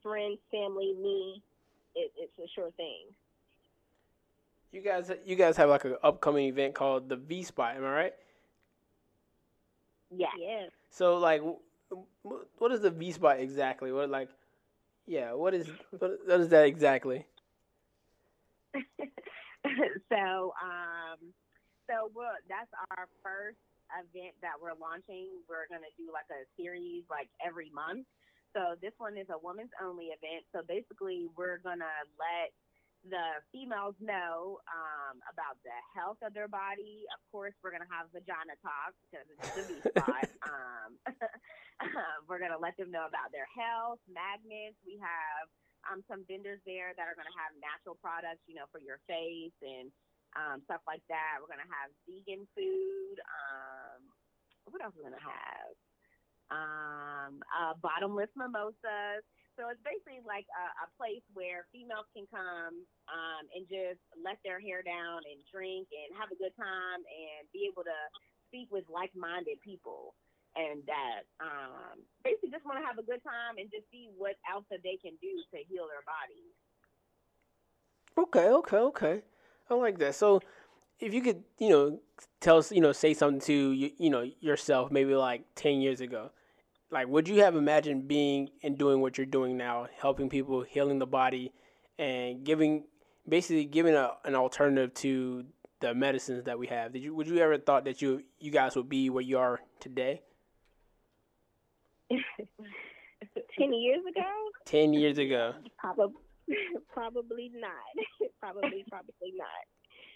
Friends, 0.02 0.38
family, 0.50 0.94
me, 1.00 1.42
it, 1.94 2.12
it's 2.18 2.36
a 2.38 2.48
sure 2.54 2.70
thing. 2.72 3.06
You 4.72 4.80
guys, 4.80 5.10
you 5.24 5.36
guys 5.36 5.56
have 5.56 5.68
like 5.68 5.84
an 5.84 5.96
upcoming 6.02 6.46
event 6.46 6.74
called 6.74 7.08
the 7.08 7.16
V 7.16 7.44
Spot. 7.44 7.76
Am 7.76 7.84
I 7.84 7.90
right? 7.90 8.14
Yeah. 10.10 10.26
Yeah. 10.38 10.66
So 10.90 11.18
like, 11.18 11.42
what 12.58 12.72
is 12.72 12.80
the 12.80 12.90
V 12.90 13.12
Spot 13.12 13.38
exactly? 13.38 13.92
What 13.92 14.10
like, 14.10 14.28
yeah, 15.06 15.34
what 15.34 15.54
is 15.54 15.68
what, 15.98 16.18
what 16.26 16.40
is 16.40 16.48
that 16.48 16.66
exactly? 16.66 17.26
so, 18.74 20.52
um, 20.62 21.18
so 21.88 22.10
we'll, 22.14 22.36
that's 22.48 22.70
our 22.96 23.06
first 23.22 23.60
event 23.92 24.34
that 24.40 24.56
we're 24.56 24.76
launching. 24.76 25.28
We're 25.48 25.68
going 25.68 25.84
to 25.84 25.94
do 26.00 26.08
like 26.12 26.28
a 26.32 26.48
series 26.56 27.04
like 27.12 27.28
every 27.42 27.68
month. 27.74 28.08
So 28.52 28.76
this 28.80 28.92
one 29.00 29.16
is 29.16 29.28
a 29.32 29.38
women's 29.40 29.72
only 29.80 30.12
event. 30.12 30.44
So 30.52 30.60
basically, 30.64 31.28
we're 31.36 31.60
going 31.64 31.80
to 31.80 31.96
let 32.20 32.52
the 33.02 33.42
females 33.50 33.98
know 33.98 34.62
um, 34.70 35.18
about 35.26 35.58
the 35.66 35.74
health 35.90 36.20
of 36.22 36.30
their 36.36 36.46
body. 36.46 37.02
Of 37.10 37.20
course, 37.34 37.56
we're 37.64 37.74
going 37.74 37.82
to 37.82 37.90
have 37.90 38.12
vagina 38.14 38.54
talk 38.62 38.92
because 39.08 39.26
it's 39.26 39.82
the 39.82 39.90
spot. 39.96 40.28
um, 40.46 40.90
we're 42.28 42.38
going 42.38 42.54
to 42.54 42.62
let 42.62 42.78
them 42.78 42.94
know 42.94 43.08
about 43.08 43.34
their 43.34 43.48
health, 43.50 43.98
magnets. 44.06 44.78
We 44.86 45.00
have 45.02 45.50
um, 45.90 46.06
some 46.06 46.22
vendors 46.30 46.62
there 46.62 46.94
that 46.94 47.06
are 47.10 47.18
going 47.18 47.26
to 47.26 47.38
have 47.40 47.56
natural 47.58 47.98
products, 47.98 48.44
you 48.46 48.54
know, 48.54 48.70
for 48.70 48.78
your 48.78 49.02
face 49.10 49.56
and 49.64 49.90
um, 50.36 50.64
stuff 50.64 50.82
like 50.86 51.04
that. 51.08 51.40
We're 51.40 51.50
to 51.64 51.72
have 51.72 51.92
vegan 52.08 52.44
food. 52.56 53.16
Um, 53.20 54.00
what 54.68 54.80
else 54.80 54.94
are 54.94 55.00
we 55.00 55.04
to 55.18 55.26
have? 55.26 55.72
Um, 56.52 57.32
uh, 57.48 57.74
bottomless 57.80 58.32
mimosas. 58.36 59.24
So 59.60 59.68
it's 59.68 59.80
basically 59.84 60.24
like 60.24 60.48
a, 60.56 60.64
a 60.84 60.88
place 60.96 61.24
where 61.36 61.68
females 61.68 62.08
can 62.16 62.24
come 62.32 62.88
um, 63.12 63.44
and 63.52 63.68
just 63.68 64.00
let 64.16 64.40
their 64.40 64.56
hair 64.56 64.80
down 64.80 65.20
and 65.28 65.44
drink 65.52 65.92
and 65.92 66.08
have 66.16 66.32
a 66.32 66.38
good 66.40 66.56
time 66.56 67.04
and 67.04 67.44
be 67.52 67.68
able 67.68 67.84
to 67.84 68.00
speak 68.48 68.72
with 68.72 68.88
like-minded 68.88 69.60
people 69.60 70.16
and 70.56 70.84
that 70.88 71.28
um, 71.40 72.00
basically 72.24 72.52
just 72.52 72.64
want 72.64 72.80
to 72.80 72.84
have 72.84 72.96
a 72.96 73.04
good 73.04 73.20
time 73.24 73.60
and 73.60 73.68
just 73.72 73.88
see 73.92 74.08
what 74.16 74.36
else 74.48 74.64
that 74.68 74.80
they 74.84 74.96
can 75.00 75.16
do 75.20 75.32
to 75.52 75.58
heal 75.68 75.88
their 75.88 76.04
bodies. 76.04 76.52
Okay, 78.16 78.48
okay, 78.52 78.80
okay. 78.92 79.16
I 79.72 79.74
like 79.74 79.98
that. 79.98 80.14
So, 80.14 80.40
if 81.00 81.12
you 81.14 81.22
could, 81.22 81.42
you 81.58 81.70
know, 81.70 82.00
tell 82.40 82.58
us, 82.58 82.70
you 82.70 82.80
know, 82.80 82.92
say 82.92 83.14
something 83.14 83.40
to 83.42 83.70
you, 83.72 83.90
you 83.98 84.10
know, 84.10 84.28
yourself, 84.40 84.90
maybe 84.90 85.14
like 85.14 85.44
ten 85.54 85.80
years 85.80 86.00
ago, 86.00 86.30
like, 86.92 87.08
would 87.08 87.26
you 87.26 87.42
have 87.42 87.56
imagined 87.56 88.06
being 88.06 88.50
and 88.62 88.76
doing 88.76 89.00
what 89.00 89.16
you're 89.16 89.26
doing 89.26 89.56
now, 89.56 89.86
helping 89.98 90.28
people, 90.28 90.62
healing 90.62 90.98
the 90.98 91.06
body, 91.06 91.52
and 91.98 92.44
giving, 92.44 92.84
basically 93.26 93.64
giving 93.64 93.94
a, 93.94 94.10
an 94.24 94.34
alternative 94.34 94.92
to 94.94 95.46
the 95.80 95.94
medicines 95.94 96.44
that 96.44 96.58
we 96.58 96.66
have? 96.66 96.92
Did 96.92 97.02
you, 97.02 97.14
would 97.14 97.26
you 97.26 97.38
ever 97.38 97.56
thought 97.56 97.86
that 97.86 98.02
you, 98.02 98.22
you 98.38 98.50
guys 98.50 98.76
would 98.76 98.90
be 98.90 99.08
where 99.08 99.22
you 99.22 99.38
are 99.38 99.60
today? 99.80 100.20
Ten 102.10 103.72
years 103.72 104.02
ago. 104.08 104.26
Ten 104.66 104.92
years 104.92 105.16
ago. 105.16 105.54
Probably, 105.78 106.14
probably 106.94 107.50
not. 107.54 107.92
probably, 108.40 108.84
probably 108.88 109.32
not. 109.36 109.64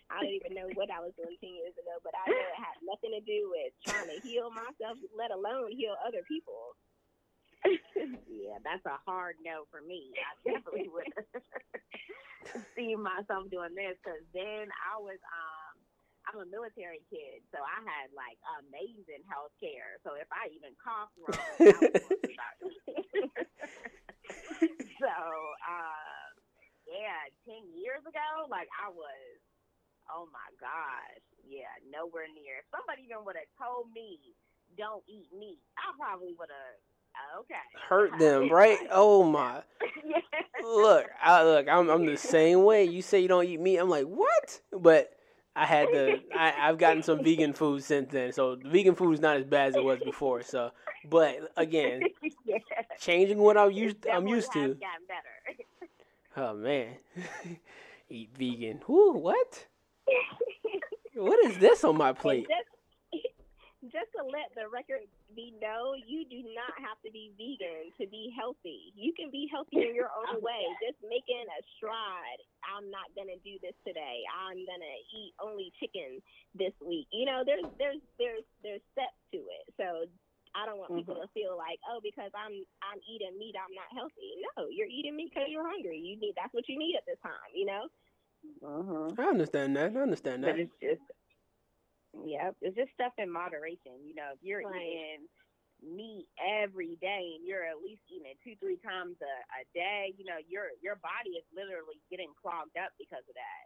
I 0.07 0.23
don't 0.23 0.39
even 0.39 0.55
know 0.55 0.71
what 0.79 0.87
I 0.87 1.03
was 1.03 1.11
doing 1.19 1.35
ten 1.43 1.51
years 1.59 1.75
ago, 1.75 1.99
but 2.07 2.15
I 2.15 2.31
know 2.31 2.39
it 2.39 2.63
had 2.63 2.79
nothing 2.87 3.11
to 3.19 3.23
do 3.27 3.51
with 3.51 3.75
trying 3.83 4.07
to 4.07 4.19
heal 4.23 4.55
myself, 4.55 5.03
let 5.19 5.35
alone 5.35 5.75
heal 5.75 5.99
other 6.07 6.23
people. 6.31 6.79
yeah, 8.31 8.63
that's 8.63 8.87
a 8.87 9.03
hard 9.03 9.35
no 9.43 9.67
for 9.67 9.83
me. 9.83 10.15
I 10.15 10.31
definitely 10.47 10.87
would 10.95 11.11
see 12.79 12.95
myself 12.95 13.51
doing 13.51 13.75
this 13.75 13.99
because 13.99 14.23
then 14.31 14.71
I 14.71 14.95
was 15.03 15.19
um 15.27 15.75
I'm 16.31 16.43
a 16.43 16.47
military 16.47 17.03
kid, 17.11 17.43
so 17.51 17.59
I 17.63 17.83
had 17.83 18.15
like 18.15 18.39
amazing 18.63 19.27
health 19.27 19.55
care. 19.59 19.99
So 20.07 20.15
if 20.15 20.31
I 20.31 20.51
even 20.55 20.75
cough 20.79 21.11
wrong, 21.19 21.39
I 21.59 21.75
was 21.83 21.99
about 22.31 22.57
So 24.97 25.13
uh, 25.13 26.16
yeah, 26.87 27.29
ten 27.45 27.63
years 27.75 28.03
ago, 28.07 28.47
like 28.51 28.69
I 28.79 28.89
was 28.91 29.43
oh 30.11 30.29
my 30.33 30.49
gosh, 30.61 31.23
yeah, 31.49 31.71
nowhere 31.91 32.31
near. 32.33 32.63
If 32.63 32.67
somebody 32.71 33.07
even 33.07 33.25
would 33.25 33.37
have 33.37 33.51
told 33.59 33.93
me 33.95 34.19
don't 34.79 35.03
eat 35.09 35.29
meat, 35.37 35.59
I 35.79 35.93
probably 35.99 36.35
would 36.39 36.49
have. 36.51 36.79
Oh, 37.17 37.41
okay. 37.41 37.67
Hurt 37.89 38.19
them, 38.19 38.51
right? 38.51 38.79
Oh 38.91 39.25
my. 39.25 39.63
yeah. 40.05 40.21
Look, 40.63 41.07
I 41.23 41.45
look. 41.45 41.69
I'm 41.69 41.89
I'm 41.89 42.07
the 42.07 42.17
same 42.17 42.65
way. 42.65 42.85
You 42.85 43.03
say 43.03 43.21
you 43.21 43.29
don't 43.29 43.47
eat 43.47 43.61
meat. 43.61 43.79
I'm 43.79 43.89
like 43.91 44.07
what? 44.07 44.61
But 44.73 45.11
I 45.55 45.65
had 45.65 45.89
to. 45.93 46.21
I, 46.37 46.53
I've 46.69 46.79
gotten 46.79 47.03
some 47.03 47.23
vegan 47.23 47.53
food 47.55 47.83
since 47.83 48.13
then, 48.13 48.33
so 48.33 48.57
vegan 48.65 48.95
food 48.95 49.13
is 49.15 49.21
not 49.21 49.37
as 49.37 49.45
bad 49.45 49.69
as 49.71 49.77
it 49.77 49.85
was 49.85 49.99
before. 50.01 50.43
So, 50.43 50.71
but 51.09 51.53
again, 51.57 52.03
yeah. 52.45 52.59
changing 53.01 53.39
what 53.39 53.57
I'm 53.57 53.71
used 53.71 54.07
I'm 54.07 54.27
used 54.27 54.53
to. 54.53 54.59
gotten 54.75 55.07
better. 55.09 55.65
Oh 56.37 56.55
man, 56.55 56.97
eat 58.11 58.31
vegan. 58.37 58.81
Whoo, 58.87 59.13
what? 59.13 59.67
What 61.17 61.41
is 61.47 61.57
this 61.59 61.83
on 61.83 61.97
my 61.97 62.13
plate? 62.23 62.45
just, 62.45 63.25
just 63.89 64.13
to 64.13 64.23
let 64.23 64.53
the 64.53 64.69
record 64.69 65.09
be 65.33 65.57
known, 65.57 66.05
you 66.05 66.29
do 66.29 66.45
not 66.53 66.77
have 66.77 67.01
to 67.05 67.11
be 67.11 67.33
vegan 67.41 67.89
to 67.97 68.05
be 68.13 68.29
healthy. 68.37 68.93
You 68.93 69.17
can 69.17 69.33
be 69.33 69.49
healthy 69.51 69.81
in 69.81 69.97
your 69.97 70.13
own 70.13 70.45
way. 70.45 70.61
Just 70.85 71.01
making 71.09 71.41
a 71.49 71.61
stride. 71.77 72.41
I'm 72.69 72.93
not 72.93 73.09
gonna 73.17 73.41
do 73.41 73.57
this 73.65 73.77
today. 73.89 74.21
I'm 74.29 74.61
gonna 74.69 74.97
eat 75.17 75.33
only 75.41 75.73
chicken 75.81 76.21
this 76.53 76.77
week. 76.85 77.09
You 77.17 77.25
know, 77.25 77.49
there's 77.49 77.65
there's 77.81 78.05
there's 78.21 78.45
there's 78.61 78.85
steps 78.93 79.17
to 79.33 79.41
it. 79.41 79.73
So 79.81 80.05
I 80.57 80.65
don't 80.65 80.81
want 80.81 80.97
people 80.97 81.21
to 81.21 81.29
feel 81.37 81.55
like, 81.61 81.79
oh, 81.85 82.01
because 82.03 82.33
I'm 82.33 82.65
I'm 82.81 83.01
eating 83.05 83.37
meat, 83.37 83.55
I'm 83.61 83.75
not 83.77 83.93
healthy. 83.93 84.41
No, 84.57 84.67
you're 84.73 84.89
eating 84.89 85.17
meat 85.17 85.31
because 85.35 85.53
you're 85.53 85.69
hungry. 85.69 86.01
You 86.01 86.17
need 86.17 86.33
that's 86.37 86.55
what 86.57 86.65
you 86.69 86.79
need 86.81 86.97
at 86.97 87.05
this 87.05 87.21
time. 87.21 87.53
You 87.53 87.67
know. 87.69 87.85
mm-hmm. 88.65 89.21
I 89.21 89.25
understand 89.29 89.77
that. 89.77 89.93
I 89.95 90.01
understand 90.01 90.45
that. 90.45 90.57
But 90.57 90.57
that. 90.57 90.73
it's 90.73 90.77
just, 90.81 91.07
yeah, 92.25 92.51
it's 92.65 92.77
just 92.77 92.93
stuff 92.97 93.13
in 93.19 93.29
moderation. 93.31 94.01
You 94.03 94.15
know, 94.17 94.33
if 94.33 94.41
you're 94.41 94.65
Right. 94.65 94.81
eating 94.81 95.29
meat 95.85 96.27
every 96.41 96.97
day 97.05 97.37
and 97.37 97.45
you're 97.45 97.65
at 97.69 97.85
least 97.85 98.01
eating 98.09 98.33
it 98.33 98.41
two, 98.41 98.57
three 98.57 98.81
times 98.81 99.21
a, 99.21 99.35
a 99.61 99.63
day, 99.77 100.17
you 100.17 100.25
know, 100.25 100.41
your 100.49 100.73
your 100.81 100.97
body 101.05 101.37
is 101.37 101.45
literally 101.53 102.01
getting 102.09 102.33
clogged 102.41 102.77
up 102.81 102.97
because 102.97 103.25
of 103.29 103.37
that. 103.37 103.65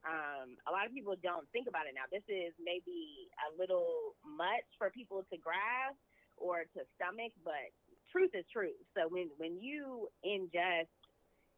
Um, 0.00 0.56
a 0.64 0.72
lot 0.72 0.88
of 0.88 0.96
people 0.96 1.12
don't 1.20 1.44
think 1.52 1.68
about 1.68 1.84
it 1.84 1.92
now. 1.92 2.08
This 2.08 2.24
is 2.32 2.56
maybe 2.56 3.28
a 3.44 3.52
little 3.60 4.16
much 4.24 4.64
for 4.80 4.88
people 4.88 5.20
to 5.28 5.36
grasp 5.36 6.00
or 6.40 6.64
to 6.74 6.80
stomach, 6.96 7.32
but 7.44 7.70
truth 8.10 8.34
is 8.34 8.44
truth. 8.50 8.80
So 8.96 9.06
when 9.06 9.30
when 9.38 9.60
you 9.60 10.08
ingest 10.26 10.90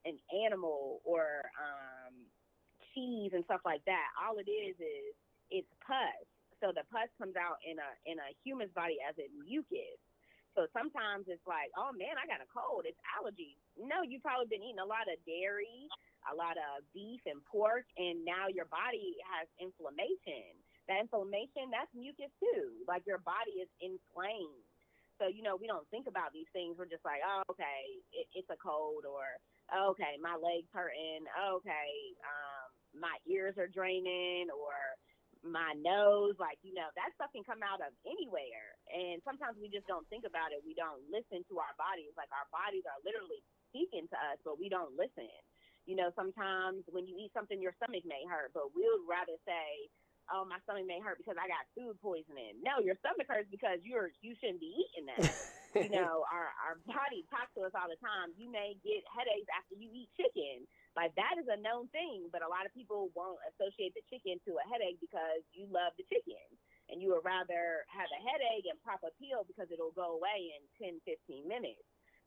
an 0.05 0.19
animal 0.45 1.01
or 1.07 1.47
um, 1.57 2.15
cheese 2.93 3.33
and 3.33 3.45
stuff 3.47 3.63
like 3.65 3.85
that, 3.87 4.11
all 4.19 4.37
it 4.37 4.51
is 4.51 4.77
is 4.77 5.15
it's 5.51 5.73
pus. 5.87 6.27
So 6.61 6.71
the 6.71 6.87
pus 6.95 7.11
comes 7.19 7.35
out 7.35 7.59
in 7.65 7.79
a 7.79 7.91
in 8.05 8.19
a 8.19 8.29
human's 8.45 8.75
body 8.75 8.99
as 9.03 9.17
a 9.19 9.27
mucus. 9.43 9.99
So 10.53 10.69
sometimes 10.77 11.33
it's 11.33 11.45
like, 11.49 11.73
oh 11.81 11.97
man, 11.97 12.21
I 12.21 12.29
got 12.29 12.45
a 12.45 12.49
cold. 12.53 12.85
It's 12.85 13.01
allergies. 13.17 13.57
No, 13.81 14.05
you've 14.05 14.21
probably 14.21 14.53
been 14.53 14.61
eating 14.61 14.85
a 14.85 14.89
lot 14.89 15.09
of 15.09 15.17
dairy, 15.25 15.89
a 16.29 16.37
lot 16.37 16.61
of 16.61 16.85
beef 16.93 17.25
and 17.25 17.41
pork, 17.49 17.89
and 17.97 18.21
now 18.21 18.53
your 18.53 18.69
body 18.69 19.17
has 19.33 19.49
inflammation. 19.57 20.53
That 20.93 21.01
inflammation, 21.01 21.73
that's 21.73 21.89
mucus 21.97 22.29
too. 22.37 22.85
Like 22.85 23.09
your 23.09 23.25
body 23.25 23.65
is 23.65 23.71
inflamed. 23.81 24.67
So 25.23 25.31
you 25.31 25.47
know, 25.47 25.55
we 25.55 25.71
don't 25.71 25.87
think 25.95 26.11
about 26.11 26.35
these 26.35 26.51
things. 26.51 26.75
We're 26.75 26.91
just 26.91 27.07
like, 27.07 27.23
oh, 27.23 27.47
okay, 27.55 28.03
it, 28.11 28.27
it's 28.35 28.51
a 28.51 28.59
cold, 28.59 29.07
or 29.07 29.23
oh, 29.71 29.95
okay, 29.95 30.19
my 30.19 30.35
legs 30.35 30.67
hurting. 30.75 31.23
Oh, 31.39 31.63
okay, 31.63 31.91
um, 32.27 32.67
my 32.99 33.15
ears 33.31 33.55
are 33.55 33.71
draining, 33.71 34.51
or 34.51 34.75
my 35.47 35.79
nose. 35.79 36.35
Like 36.43 36.59
you 36.67 36.75
know, 36.75 36.91
that 36.99 37.15
stuff 37.15 37.31
can 37.31 37.47
come 37.47 37.63
out 37.63 37.79
of 37.79 37.95
anywhere. 38.03 38.75
And 38.91 39.23
sometimes 39.23 39.63
we 39.63 39.71
just 39.71 39.87
don't 39.87 40.11
think 40.11 40.27
about 40.27 40.51
it. 40.51 40.59
We 40.67 40.75
don't 40.75 41.07
listen 41.07 41.47
to 41.47 41.55
our 41.63 41.75
bodies. 41.79 42.11
Like 42.19 42.35
our 42.35 42.51
bodies 42.51 42.83
are 42.91 42.99
literally 43.07 43.47
speaking 43.71 44.11
to 44.11 44.19
us, 44.35 44.43
but 44.43 44.59
we 44.59 44.67
don't 44.67 44.99
listen. 44.99 45.31
You 45.87 45.99
know, 46.03 46.11
sometimes 46.19 46.83
when 46.91 47.07
you 47.07 47.15
eat 47.15 47.31
something, 47.31 47.63
your 47.63 47.75
stomach 47.79 48.03
may 48.07 48.27
hurt, 48.27 48.51
but 48.55 48.75
we 48.75 48.87
would 48.87 49.07
rather 49.07 49.39
say, 49.47 49.87
"Oh, 50.31 50.45
my 50.45 50.61
stomach 50.63 50.87
may 50.87 51.01
hurt 51.01 51.19
because 51.19 51.41
I 51.41 51.49
got 51.49 51.65
food 51.75 51.97
poisoning." 52.03 52.61
No, 52.63 52.79
your 52.85 52.99
stomach 53.01 53.27
hurts 53.27 53.51
because 53.51 53.81
you're 53.83 54.11
you 54.21 54.37
shouldn't 54.39 54.61
be 54.61 54.71
eating 54.77 55.07
that 55.11 55.33
you 55.75 55.89
know, 55.89 56.25
our 56.29 56.53
our 56.61 56.77
body 56.85 57.25
talks 57.33 57.49
to 57.57 57.65
us 57.65 57.73
all 57.73 57.89
the 57.89 58.01
time. 58.01 58.37
You 58.37 58.53
may 58.53 58.77
get 58.85 59.01
headaches 59.09 59.49
after 59.49 59.73
you 59.73 59.89
eat 59.89 60.13
chicken. 60.13 60.69
Like 60.93 61.17
that 61.17 61.41
is 61.41 61.49
a 61.49 61.57
known 61.57 61.89
thing, 61.97 62.29
but 62.29 62.45
a 62.45 62.51
lot 62.51 62.69
of 62.69 62.77
people 62.77 63.09
won't 63.17 63.41
associate 63.49 63.97
the 63.97 64.05
chicken 64.13 64.37
to 64.45 64.61
a 64.61 64.65
headache 64.69 65.01
because 65.01 65.41
you 65.57 65.65
love 65.73 65.97
the 65.97 66.05
chicken. 66.13 66.45
And 66.93 67.01
you 67.01 67.17
would 67.17 67.25
rather 67.25 67.89
have 67.89 68.11
a 68.13 68.21
headache 68.21 68.69
and 68.69 68.77
pop 68.85 69.01
a 69.01 69.13
pill 69.17 69.49
because 69.49 69.73
it'll 69.73 69.97
go 69.97 70.21
away 70.21 70.53
in 70.53 70.61
10, 70.77 71.01
15 71.09 71.49
minutes. 71.49 71.81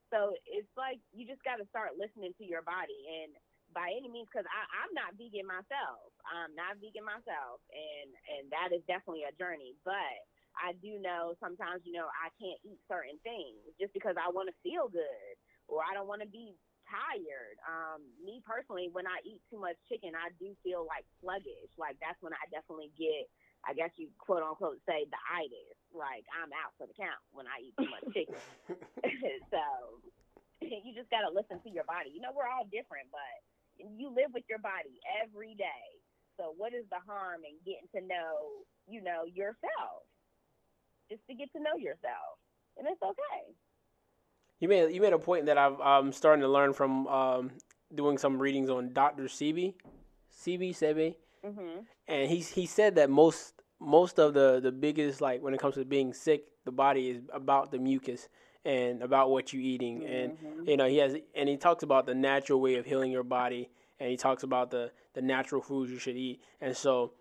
So 0.10 0.34
it's 0.50 0.70
like 0.74 0.98
you 1.14 1.30
just 1.30 1.46
got 1.46 1.62
to 1.62 1.70
start 1.70 2.02
listening 2.02 2.34
to 2.42 2.46
your 2.46 2.66
body. 2.66 2.98
And 3.22 3.38
by 3.76 3.92
any 3.92 4.08
means, 4.08 4.32
because 4.32 4.48
I'm 4.48 4.92
not 4.96 5.20
vegan 5.20 5.44
myself, 5.44 6.10
I'm 6.24 6.56
not 6.56 6.80
vegan 6.80 7.04
myself, 7.04 7.60
and 7.70 8.10
and 8.32 8.44
that 8.56 8.72
is 8.72 8.82
definitely 8.88 9.28
a 9.28 9.36
journey. 9.36 9.76
But 9.84 10.24
I 10.56 10.74
do 10.80 10.98
know 11.04 11.36
sometimes, 11.44 11.84
you 11.84 11.94
know, 11.94 12.08
I 12.08 12.32
can't 12.40 12.60
eat 12.64 12.80
certain 12.88 13.20
things 13.28 13.60
just 13.76 13.92
because 13.92 14.16
I 14.16 14.32
want 14.32 14.48
to 14.48 14.56
feel 14.64 14.88
good 14.88 15.36
or 15.68 15.84
I 15.84 15.92
don't 15.92 16.08
want 16.08 16.24
to 16.24 16.32
be 16.32 16.56
tired. 16.88 17.60
Um, 17.68 18.08
me 18.24 18.40
personally, 18.48 18.88
when 18.92 19.04
I 19.04 19.20
eat 19.28 19.44
too 19.52 19.60
much 19.60 19.76
chicken, 19.92 20.16
I 20.16 20.32
do 20.40 20.56
feel 20.64 20.88
like 20.88 21.04
sluggish. 21.20 21.72
Like 21.76 22.00
that's 22.00 22.18
when 22.24 22.32
I 22.32 22.48
definitely 22.48 22.96
get, 22.96 23.28
I 23.68 23.76
guess 23.76 23.92
you 24.00 24.08
quote 24.16 24.48
unquote 24.48 24.80
say 24.88 25.04
the 25.10 25.22
itis. 25.28 25.76
Like 25.92 26.24
I'm 26.32 26.56
out 26.56 26.72
for 26.80 26.88
the 26.88 26.96
count 26.96 27.20
when 27.36 27.50
I 27.52 27.60
eat 27.60 27.76
too 27.76 27.92
much 27.92 28.08
chicken. 28.16 28.40
so 29.54 29.64
you 30.86 30.96
just 30.96 31.12
got 31.12 31.26
to 31.28 31.32
listen 31.32 31.60
to 31.62 31.70
your 31.70 31.86
body. 31.86 32.14
You 32.14 32.22
know, 32.22 32.34
we're 32.34 32.50
all 32.50 32.66
different, 32.70 33.12
but 33.12 33.34
you 33.78 34.10
live 34.10 34.32
with 34.34 34.44
your 34.50 34.60
body 34.60 35.00
every 35.24 35.56
day. 35.56 35.88
So 36.40 36.54
what 36.58 36.74
is 36.74 36.86
the 36.90 37.00
harm 37.08 37.42
in 37.48 37.56
getting 37.66 37.88
to 37.96 38.02
know, 38.06 38.66
you 38.88 39.02
know, 39.02 39.24
yourself? 39.26 40.04
Just 41.10 41.22
to 41.30 41.36
get 41.36 41.52
to 41.54 41.60
know 41.60 41.78
yourself. 41.78 42.40
And 42.78 42.88
it's 42.88 43.02
okay. 43.02 43.54
You 44.60 44.68
made 44.68 44.94
you 44.94 45.02
made 45.02 45.14
a 45.14 45.20
point 45.20 45.46
that 45.46 45.58
I've, 45.58 45.80
I'm 45.82 46.12
starting 46.12 46.42
to 46.42 46.48
learn 46.48 46.74
from 46.74 47.08
um, 47.08 47.52
doing 47.94 48.18
some 48.18 48.40
readings 48.42 48.70
on 48.70 48.94
Dr. 48.94 49.24
Sebi, 49.26 49.74
Sebi 50.34 50.72
Sebe, 50.72 51.16
Mhm. 51.46 51.86
and 52.08 52.30
he 52.30 52.40
he 52.40 52.66
said 52.66 52.96
that 52.96 53.10
most 53.10 53.54
most 53.80 54.20
of 54.20 54.34
the 54.34 54.60
the 54.62 54.72
biggest 54.72 55.22
like 55.22 55.42
when 55.42 55.54
it 55.54 55.60
comes 55.60 55.76
to 55.76 55.86
being 55.86 56.14
sick, 56.14 56.46
the 56.66 56.72
body 56.72 57.10
is 57.10 57.22
about 57.34 57.72
the 57.72 57.78
mucus 57.78 58.28
and 58.66 59.02
about 59.02 59.30
what 59.30 59.54
you're 59.54 59.62
eating, 59.62 60.04
and 60.06 60.38
Mhm. 60.38 60.68
you 60.68 60.78
know 60.78 60.88
he 60.88 60.98
has 60.98 61.16
and 61.36 61.48
he 61.48 61.56
talks 61.58 61.84
about 61.84 62.06
the 62.06 62.16
natural 62.16 62.60
way 62.60 62.76
of 62.76 62.86
healing 62.86 63.12
your 63.12 63.24
body, 63.24 63.70
and 64.00 64.10
he 64.10 64.18
talks 64.18 64.44
about 64.44 64.72
the 64.72 64.92
the 65.14 65.22
natural 65.22 65.62
foods 65.62 65.92
you 65.92 66.00
should 66.00 66.18
eat, 66.18 66.42
and 66.60 66.76
so 66.76 67.14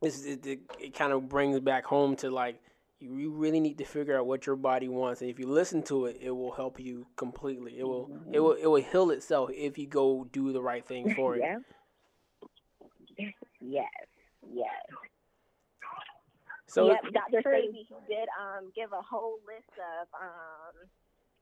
this 0.00 0.24
it, 0.24 0.46
it, 0.46 0.60
it 0.80 0.94
kind 0.94 1.12
of 1.12 1.28
brings 1.28 1.60
back 1.60 1.84
home 1.84 2.16
to 2.16 2.30
like 2.30 2.60
you, 2.98 3.30
really 3.32 3.60
need 3.60 3.76
to 3.78 3.84
figure 3.84 4.18
out 4.18 4.26
what 4.26 4.46
your 4.46 4.56
body 4.56 4.88
wants 4.88 5.20
and 5.20 5.28
if 5.30 5.38
you 5.38 5.46
listen 5.46 5.82
to 5.82 6.06
it 6.06 6.16
it 6.20 6.30
will 6.30 6.52
help 6.52 6.80
you 6.80 7.06
completely 7.16 7.78
it 7.78 7.84
will 7.84 8.10
it 8.32 8.40
will 8.40 8.52
it 8.52 8.66
will 8.66 8.82
heal 8.82 9.10
itself 9.10 9.50
if 9.52 9.76
you 9.76 9.86
go 9.86 10.24
do 10.32 10.52
the 10.52 10.62
right 10.62 10.86
thing 10.86 11.12
for 11.16 11.36
it 11.36 11.40
Yeah. 11.40 11.58
Yes. 13.60 13.86
Yes. 14.52 14.84
So 16.74 16.90
yep, 16.90 17.06
Dr. 17.14 17.38
Sebi 17.46 17.86
did 18.10 18.26
um, 18.34 18.74
give 18.74 18.90
a 18.90 18.98
whole 18.98 19.38
list 19.46 19.70
of 19.78 20.10
um, 20.10 20.74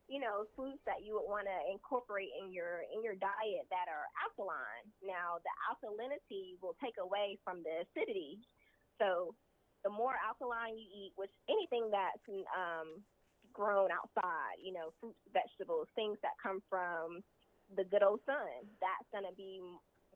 you 0.04 0.20
know 0.20 0.44
foods 0.52 0.76
that 0.84 1.00
you 1.00 1.16
would 1.16 1.24
want 1.24 1.48
to 1.48 1.58
incorporate 1.72 2.28
in 2.36 2.52
your 2.52 2.84
in 2.92 3.00
your 3.00 3.16
diet 3.16 3.64
that 3.72 3.88
are 3.88 4.04
alkaline. 4.20 4.84
Now, 5.00 5.40
the 5.40 5.52
alkalinity 5.72 6.60
will 6.60 6.76
take 6.84 7.00
away 7.00 7.40
from 7.40 7.64
the 7.64 7.88
acidity. 7.88 8.44
So, 9.00 9.32
the 9.88 9.90
more 9.90 10.12
alkaline 10.20 10.76
you 10.76 10.84
eat, 10.84 11.16
which 11.16 11.32
anything 11.48 11.88
that's 11.88 12.28
um, 12.52 13.00
grown 13.56 13.88
outside, 13.88 14.60
you 14.60 14.76
know, 14.76 14.92
fruits, 15.00 15.24
vegetables, 15.32 15.88
things 15.96 16.20
that 16.20 16.36
come 16.36 16.60
from 16.68 17.24
the 17.72 17.88
good 17.88 18.04
old 18.04 18.20
sun, 18.28 18.68
that's 18.84 19.08
going 19.16 19.24
to 19.24 19.32
be 19.32 19.64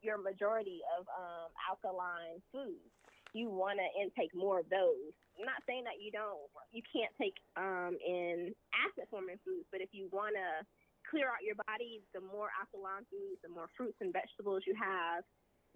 your 0.04 0.20
majority 0.20 0.84
of 1.00 1.08
um, 1.08 1.48
alkaline 1.64 2.44
foods 2.52 2.92
you 3.36 3.52
want 3.52 3.78
to 3.78 3.88
intake 4.00 4.32
more 4.34 4.60
of 4.60 4.68
those. 4.72 5.12
I'm 5.36 5.44
not 5.44 5.60
saying 5.68 5.84
that 5.84 6.00
you 6.00 6.08
don't, 6.08 6.48
you 6.72 6.80
can't 6.88 7.12
take 7.20 7.36
um, 7.60 8.00
in 8.00 8.56
acid 8.72 9.04
forming 9.12 9.36
foods, 9.44 9.68
but 9.68 9.84
if 9.84 9.92
you 9.92 10.08
want 10.08 10.32
to 10.32 10.64
clear 11.06 11.28
out 11.28 11.44
your 11.44 11.60
body, 11.68 12.00
the 12.16 12.24
more 12.24 12.48
alkaline 12.56 13.04
foods, 13.12 13.38
the 13.44 13.52
more 13.52 13.68
fruits 13.76 14.00
and 14.00 14.16
vegetables 14.16 14.64
you 14.64 14.74
have, 14.74 15.22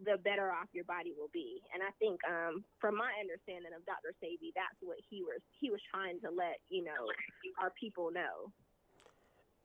the 0.00 0.16
better 0.24 0.48
off 0.48 0.72
your 0.72 0.88
body 0.88 1.12
will 1.12 1.30
be. 1.32 1.60
And 1.76 1.84
I 1.84 1.92
think, 2.00 2.16
um, 2.24 2.64
from 2.80 2.96
my 2.96 3.12
understanding 3.20 3.76
of 3.76 3.84
Dr. 3.84 4.16
Sebi, 4.16 4.48
that's 4.56 4.80
what 4.80 4.96
he 4.96 5.20
was 5.20 5.44
he 5.60 5.68
was 5.68 5.80
trying 5.92 6.16
to 6.24 6.32
let 6.32 6.56
you 6.72 6.84
know 6.84 7.04
our 7.60 7.68
people 7.76 8.08
know. 8.08 8.48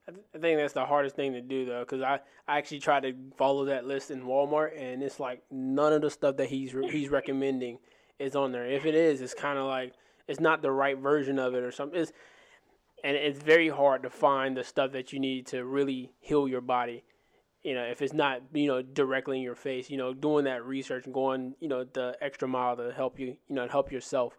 I 0.07 0.37
think 0.37 0.59
that's 0.59 0.73
the 0.73 0.85
hardest 0.85 1.15
thing 1.15 1.33
to 1.33 1.41
do 1.41 1.65
though, 1.65 1.79
because 1.79 2.01
I, 2.01 2.19
I 2.47 2.59
actually 2.59 2.79
tried 2.79 3.01
to 3.03 3.15
follow 3.37 3.65
that 3.65 3.85
list 3.85 4.11
in 4.11 4.23
Walmart, 4.23 4.79
and 4.79 5.01
it's 5.01 5.19
like 5.19 5.41
none 5.49 5.93
of 5.93 6.01
the 6.01 6.11
stuff 6.11 6.37
that 6.37 6.49
he's 6.49 6.75
he's 6.91 7.09
recommending 7.09 7.79
is 8.19 8.35
on 8.35 8.51
there. 8.51 8.67
If 8.67 8.85
it 8.85 8.93
is, 8.93 9.21
it's 9.21 9.33
kind 9.33 9.57
of 9.57 9.65
like 9.65 9.93
it's 10.27 10.39
not 10.39 10.61
the 10.61 10.71
right 10.71 10.97
version 10.97 11.39
of 11.39 11.55
it 11.55 11.63
or 11.63 11.71
something. 11.71 11.99
It's, 11.99 12.11
and 13.03 13.15
it's 13.15 13.39
very 13.39 13.69
hard 13.69 14.03
to 14.03 14.09
find 14.09 14.55
the 14.55 14.63
stuff 14.63 14.91
that 14.91 15.11
you 15.11 15.19
need 15.19 15.47
to 15.47 15.65
really 15.65 16.11
heal 16.19 16.47
your 16.47 16.61
body. 16.61 17.03
You 17.63 17.73
know, 17.73 17.83
if 17.83 18.03
it's 18.03 18.13
not 18.13 18.41
you 18.53 18.67
know 18.67 18.83
directly 18.83 19.37
in 19.37 19.43
your 19.43 19.55
face, 19.55 19.89
you 19.89 19.97
know, 19.97 20.13
doing 20.13 20.45
that 20.45 20.63
research 20.63 21.05
and 21.05 21.13
going 21.15 21.55
you 21.59 21.67
know 21.67 21.83
the 21.83 22.15
extra 22.21 22.47
mile 22.47 22.77
to 22.77 22.93
help 22.95 23.19
you, 23.19 23.37
you 23.49 23.55
know, 23.55 23.67
help 23.67 23.91
yourself. 23.91 24.37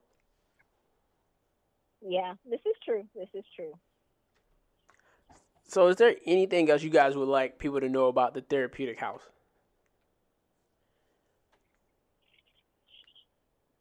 Yeah, 2.07 2.35
this 2.49 2.61
is 2.61 2.77
true. 2.85 3.05
This 3.17 3.29
is 3.35 3.45
true. 3.57 3.73
So, 5.69 5.89
is 5.89 5.97
there 5.97 6.15
anything 6.25 6.71
else 6.71 6.83
you 6.83 6.91
guys 6.91 7.17
would 7.17 7.29
like 7.29 7.59
people 7.59 7.81
to 7.81 7.89
know 7.89 8.07
about 8.07 8.35
the 8.35 8.41
therapeutic 8.41 9.01
house? 9.01 9.23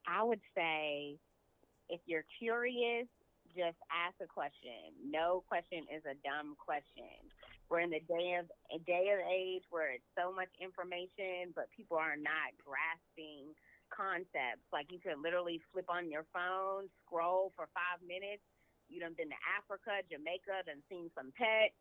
I 0.07 0.23
would 0.23 0.41
say 0.55 1.17
if 1.89 2.01
you're 2.05 2.25
curious, 2.39 3.07
just 3.55 3.77
ask 3.87 4.15
a 4.21 4.27
question. 4.27 4.91
No 4.99 5.43
question 5.47 5.85
is 5.87 6.03
a 6.03 6.15
dumb 6.27 6.55
question. 6.59 7.31
We're 7.69 7.81
in 7.81 7.89
the 7.89 8.03
day 8.03 8.37
of 8.37 8.45
a 8.73 8.79
day 8.83 9.09
of 9.13 9.21
age 9.25 9.63
where 9.69 9.93
it's 9.93 10.05
so 10.17 10.33
much 10.33 10.49
information, 10.61 11.53
but 11.55 11.69
people 11.75 11.97
are 11.97 12.17
not 12.17 12.53
grasping 12.61 13.53
concepts. 13.89 14.65
Like 14.73 14.91
you 14.91 14.99
could 14.99 15.17
literally 15.21 15.61
flip 15.71 15.85
on 15.89 16.11
your 16.11 16.25
phone, 16.33 16.89
scroll 17.05 17.53
for 17.55 17.69
five 17.73 18.01
minutes, 18.05 18.43
you 18.89 19.01
done 19.01 19.17
been 19.17 19.31
to 19.33 19.41
Africa, 19.57 20.05
Jamaica, 20.07 20.65
done 20.65 20.81
seen 20.87 21.09
some 21.17 21.33
pets. 21.35 21.75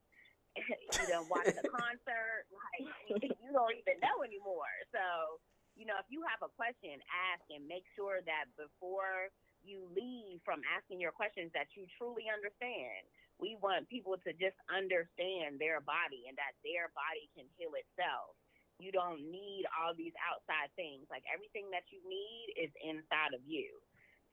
you 0.57 1.05
done 1.11 1.27
watched 1.29 1.59
a 1.59 1.67
concert. 1.69 2.49
Like 2.55 3.29
you 3.45 3.51
don't 3.53 3.77
even 3.77 4.01
know 4.01 4.25
anymore. 4.25 4.73
So, 4.91 5.39
you 5.77 5.85
know, 5.85 6.01
if 6.01 6.09
you 6.09 6.25
have 6.25 6.41
a 6.41 6.51
question, 6.57 6.97
ask 7.31 7.45
and 7.53 7.69
make 7.69 7.85
sure 7.95 8.25
that 8.25 8.49
before 8.57 9.31
you 9.65 9.89
leave 9.97 10.45
from 10.45 10.61
asking 10.77 11.01
your 11.01 11.11
questions 11.11 11.51
that 11.57 11.73
you 11.73 11.89
truly 11.97 12.29
understand. 12.29 13.09
We 13.41 13.59
want 13.59 13.91
people 13.91 14.15
to 14.23 14.31
just 14.37 14.55
understand 14.71 15.59
their 15.59 15.83
body 15.83 16.29
and 16.31 16.37
that 16.39 16.55
their 16.63 16.93
body 16.95 17.27
can 17.35 17.49
heal 17.59 17.75
itself. 17.75 18.37
You 18.79 18.93
don't 18.93 19.25
need 19.27 19.67
all 19.75 19.97
these 19.97 20.15
outside 20.23 20.71
things. 20.79 21.09
Like 21.11 21.25
everything 21.27 21.73
that 21.75 21.89
you 21.91 21.99
need 22.05 22.55
is 22.55 22.71
inside 22.79 23.35
of 23.35 23.43
you. 23.43 23.75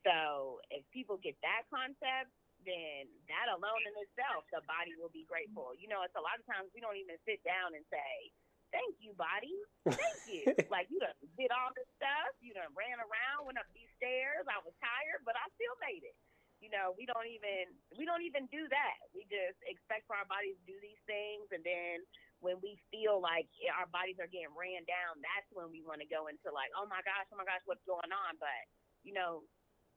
So 0.05 0.61
if 0.69 0.85
people 0.93 1.17
get 1.17 1.37
that 1.41 1.65
concept, 1.71 2.29
then 2.63 3.09
that 3.27 3.47
alone 3.51 3.81
in 3.85 3.95
itself, 4.01 4.45
the 4.53 4.61
body 4.69 4.93
will 4.97 5.11
be 5.11 5.25
grateful. 5.25 5.73
You 5.77 5.89
know, 5.91 6.05
it's 6.05 6.17
a 6.17 6.23
lot 6.23 6.37
of 6.37 6.45
times 6.47 6.69
we 6.71 6.81
don't 6.81 6.97
even 6.97 7.17
sit 7.25 7.41
down 7.41 7.73
and 7.73 7.83
say, 7.89 8.31
Thank 8.71 9.03
you, 9.03 9.11
body. 9.19 9.51
Thank 9.83 10.23
you. 10.31 10.47
like 10.73 10.87
you 10.87 11.03
done 11.03 11.11
did 11.35 11.51
all 11.51 11.75
this 11.75 11.87
stuff. 11.99 12.31
You 12.39 12.55
done 12.55 12.71
ran 12.71 13.03
around, 13.03 13.43
went 13.43 13.59
up 13.59 13.67
these 13.75 13.91
stairs. 13.99 14.47
I 14.47 14.63
was 14.63 14.71
tired, 14.79 15.27
but 15.27 15.35
I 15.35 15.43
still 15.59 15.75
made 15.83 16.07
it. 16.07 16.15
You 16.63 16.71
know, 16.71 16.95
we 16.95 17.03
don't 17.09 17.27
even 17.27 17.73
we 17.99 18.07
don't 18.07 18.23
even 18.23 18.47
do 18.47 18.63
that. 18.71 18.97
We 19.11 19.27
just 19.27 19.59
expect 19.67 20.07
for 20.07 20.15
our 20.15 20.29
bodies 20.29 20.55
to 20.61 20.65
do 20.69 20.77
these 20.79 21.01
things, 21.03 21.51
and 21.51 21.65
then 21.65 22.05
when 22.39 22.61
we 22.61 22.77
feel 22.93 23.17
like 23.19 23.49
our 23.75 23.89
bodies 23.89 24.17
are 24.21 24.29
getting 24.29 24.53
ran 24.53 24.85
down, 24.85 25.19
that's 25.21 25.49
when 25.53 25.73
we 25.73 25.81
want 25.85 26.01
to 26.01 26.09
go 26.09 26.29
into 26.29 26.53
like, 26.53 26.69
oh 26.77 26.85
my 26.85 27.01
gosh, 27.01 27.25
oh 27.33 27.37
my 27.37 27.45
gosh, 27.49 27.65
what's 27.65 27.83
going 27.89 28.13
on? 28.13 28.37
But 28.37 28.61
you 29.01 29.11
know, 29.11 29.41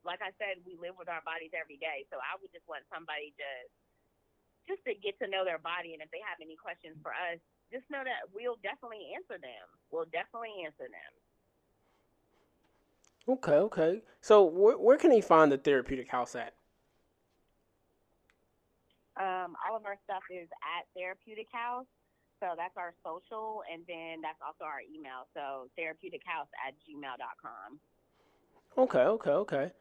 like 0.05 0.21
I 0.21 0.31
said, 0.37 0.61
we 0.69 0.77
live 0.77 0.95
with 1.01 1.09
our 1.09 1.25
bodies 1.25 1.57
every 1.57 1.81
day. 1.81 2.05
So 2.13 2.21
I 2.21 2.37
would 2.39 2.53
just 2.53 2.69
want 2.69 2.85
somebody 2.93 3.33
to 3.41 3.49
just 4.65 4.81
to 4.89 4.97
get 4.97 5.21
to 5.21 5.29
know 5.29 5.45
their 5.45 5.61
body 5.61 5.93
and 5.93 6.01
if 6.01 6.09
they 6.09 6.25
have 6.25 6.41
any 6.41 6.57
questions 6.57 6.97
for 7.05 7.13
us, 7.13 7.37
just 7.69 7.85
know 7.93 8.01
that 8.01 8.33
we'll 8.33 8.57
definitely 8.65 9.13
answer 9.13 9.37
them. 9.37 9.67
We'll 9.93 10.09
definitely 10.09 10.65
answer 10.65 10.89
them. 10.89 11.13
Okay, 13.25 13.61
okay. 13.73 13.93
So 14.21 14.45
where 14.45 14.77
where 14.77 14.97
can 14.97 15.11
they 15.11 15.21
find 15.21 15.51
the 15.51 15.59
therapeutic 15.59 16.09
house 16.09 16.37
at? 16.37 16.55
Um, 19.17 19.55
all 19.63 19.77
of 19.77 19.87
our 19.87 19.97
stuff 20.05 20.27
is 20.29 20.49
at 20.59 20.91
Therapeutic 20.93 21.47
House. 21.53 21.87
So 22.43 22.53
that's 22.59 22.77
our 22.77 22.93
social, 23.07 23.63
and 23.73 23.87
then 23.87 24.21
that's 24.21 24.43
also 24.45 24.67
our 24.67 24.83
email. 24.83 25.31
So 25.33 25.71
therapeutichouse 25.79 26.51
at 26.61 26.75
gmail.com. 26.83 27.79
Okay, 28.77 28.99
okay, 28.99 29.31
okay. 29.31 29.73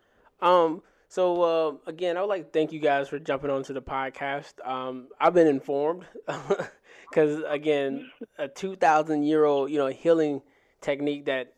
Um, 0.43 0.83
so 1.07 1.41
uh, 1.41 1.89
again, 1.89 2.17
I 2.17 2.21
would 2.21 2.27
like 2.27 2.43
to 2.43 2.49
thank 2.49 2.73
you 2.73 2.79
guys 2.79 3.07
for 3.07 3.17
jumping 3.17 3.49
onto 3.49 3.73
the 3.73 3.81
podcast. 3.81 4.53
Um, 4.65 5.07
I've 5.19 5.33
been 5.33 5.47
informed 5.47 6.05
because 7.09 7.41
again, 7.47 8.11
a 8.37 8.47
two 8.49 8.75
thousand 8.75 9.23
year 9.23 9.45
old 9.45 9.71
you 9.71 9.77
know 9.77 9.87
healing 9.87 10.41
technique 10.81 11.25
that 11.25 11.53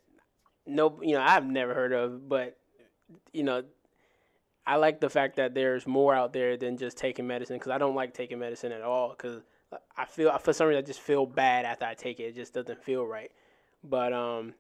no 0.67 0.99
you 1.01 1.15
know 1.15 1.21
I've 1.21 1.45
never 1.45 1.73
heard 1.73 1.93
of, 1.93 2.29
but 2.29 2.57
you 3.33 3.43
know 3.43 3.63
I 4.67 4.75
like 4.75 4.99
the 4.99 5.09
fact 5.09 5.37
that 5.37 5.55
there's 5.55 5.87
more 5.87 6.13
out 6.13 6.31
there 6.31 6.57
than 6.57 6.77
just 6.77 6.97
taking 6.97 7.25
medicine 7.25 7.57
because 7.57 7.71
I 7.71 7.79
don't 7.79 7.95
like 7.95 8.13
taking 8.13 8.39
medicine 8.39 8.71
at 8.71 8.81
all 8.81 9.15
because 9.17 9.41
I 9.97 10.05
feel 10.05 10.37
for 10.37 10.53
some 10.53 10.67
reason 10.67 10.83
I 10.83 10.85
just 10.85 11.01
feel 11.01 11.25
bad 11.25 11.65
after 11.65 11.85
I 11.85 11.95
take 11.95 12.19
it. 12.19 12.23
It 12.23 12.35
just 12.35 12.53
doesn't 12.53 12.83
feel 12.83 13.03
right. 13.03 13.31
But 13.83 14.13
um, 14.13 14.53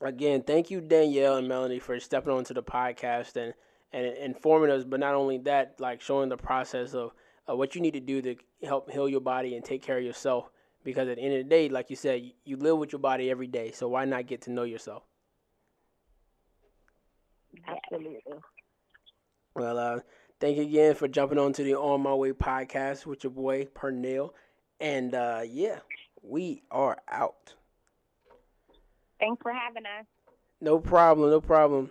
again, 0.00 0.42
thank 0.42 0.70
you, 0.70 0.80
Danielle 0.80 1.36
and 1.36 1.48
Melanie, 1.48 1.78
for 1.80 1.98
stepping 2.00 2.32
onto 2.32 2.54
the 2.54 2.62
podcast 2.62 3.36
and, 3.36 3.54
and 3.92 4.06
informing 4.18 4.70
us. 4.70 4.84
But 4.84 5.00
not 5.00 5.14
only 5.14 5.38
that, 5.38 5.76
like 5.80 6.00
showing 6.00 6.28
the 6.28 6.36
process 6.36 6.94
of 6.94 7.12
uh, 7.48 7.56
what 7.56 7.74
you 7.74 7.80
need 7.80 7.94
to 7.94 8.00
do 8.00 8.22
to 8.22 8.36
help 8.64 8.90
heal 8.90 9.08
your 9.08 9.20
body 9.20 9.54
and 9.56 9.64
take 9.64 9.82
care 9.82 9.98
of 9.98 10.04
yourself. 10.04 10.50
Because 10.84 11.08
at 11.08 11.16
the 11.16 11.22
end 11.22 11.34
of 11.34 11.44
the 11.44 11.48
day, 11.50 11.68
like 11.68 11.90
you 11.90 11.96
said, 11.96 12.22
you, 12.22 12.32
you 12.44 12.56
live 12.56 12.78
with 12.78 12.92
your 12.92 13.00
body 13.00 13.30
every 13.30 13.46
day. 13.48 13.72
So 13.72 13.88
why 13.88 14.04
not 14.04 14.26
get 14.26 14.42
to 14.42 14.50
know 14.50 14.62
yourself? 14.64 15.02
Absolutely. 17.66 18.20
Well, 19.54 19.78
uh, 19.78 20.00
thank 20.40 20.56
you 20.56 20.62
again 20.64 20.94
for 20.94 21.08
jumping 21.08 21.38
onto 21.38 21.62
the 21.64 21.74
On 21.74 22.00
My 22.02 22.14
Way 22.14 22.32
podcast 22.32 23.04
with 23.06 23.24
your 23.24 23.30
boy 23.32 23.66
Pernell. 23.66 24.30
And 24.80 25.14
uh, 25.14 25.42
yeah, 25.44 25.80
we 26.22 26.62
are 26.70 26.98
out. 27.08 27.54
Thanks 29.20 29.42
for 29.42 29.52
having 29.52 29.84
us. 29.84 30.06
No 30.60 30.78
problem. 30.78 31.30
No 31.30 31.40
problem. 31.40 31.90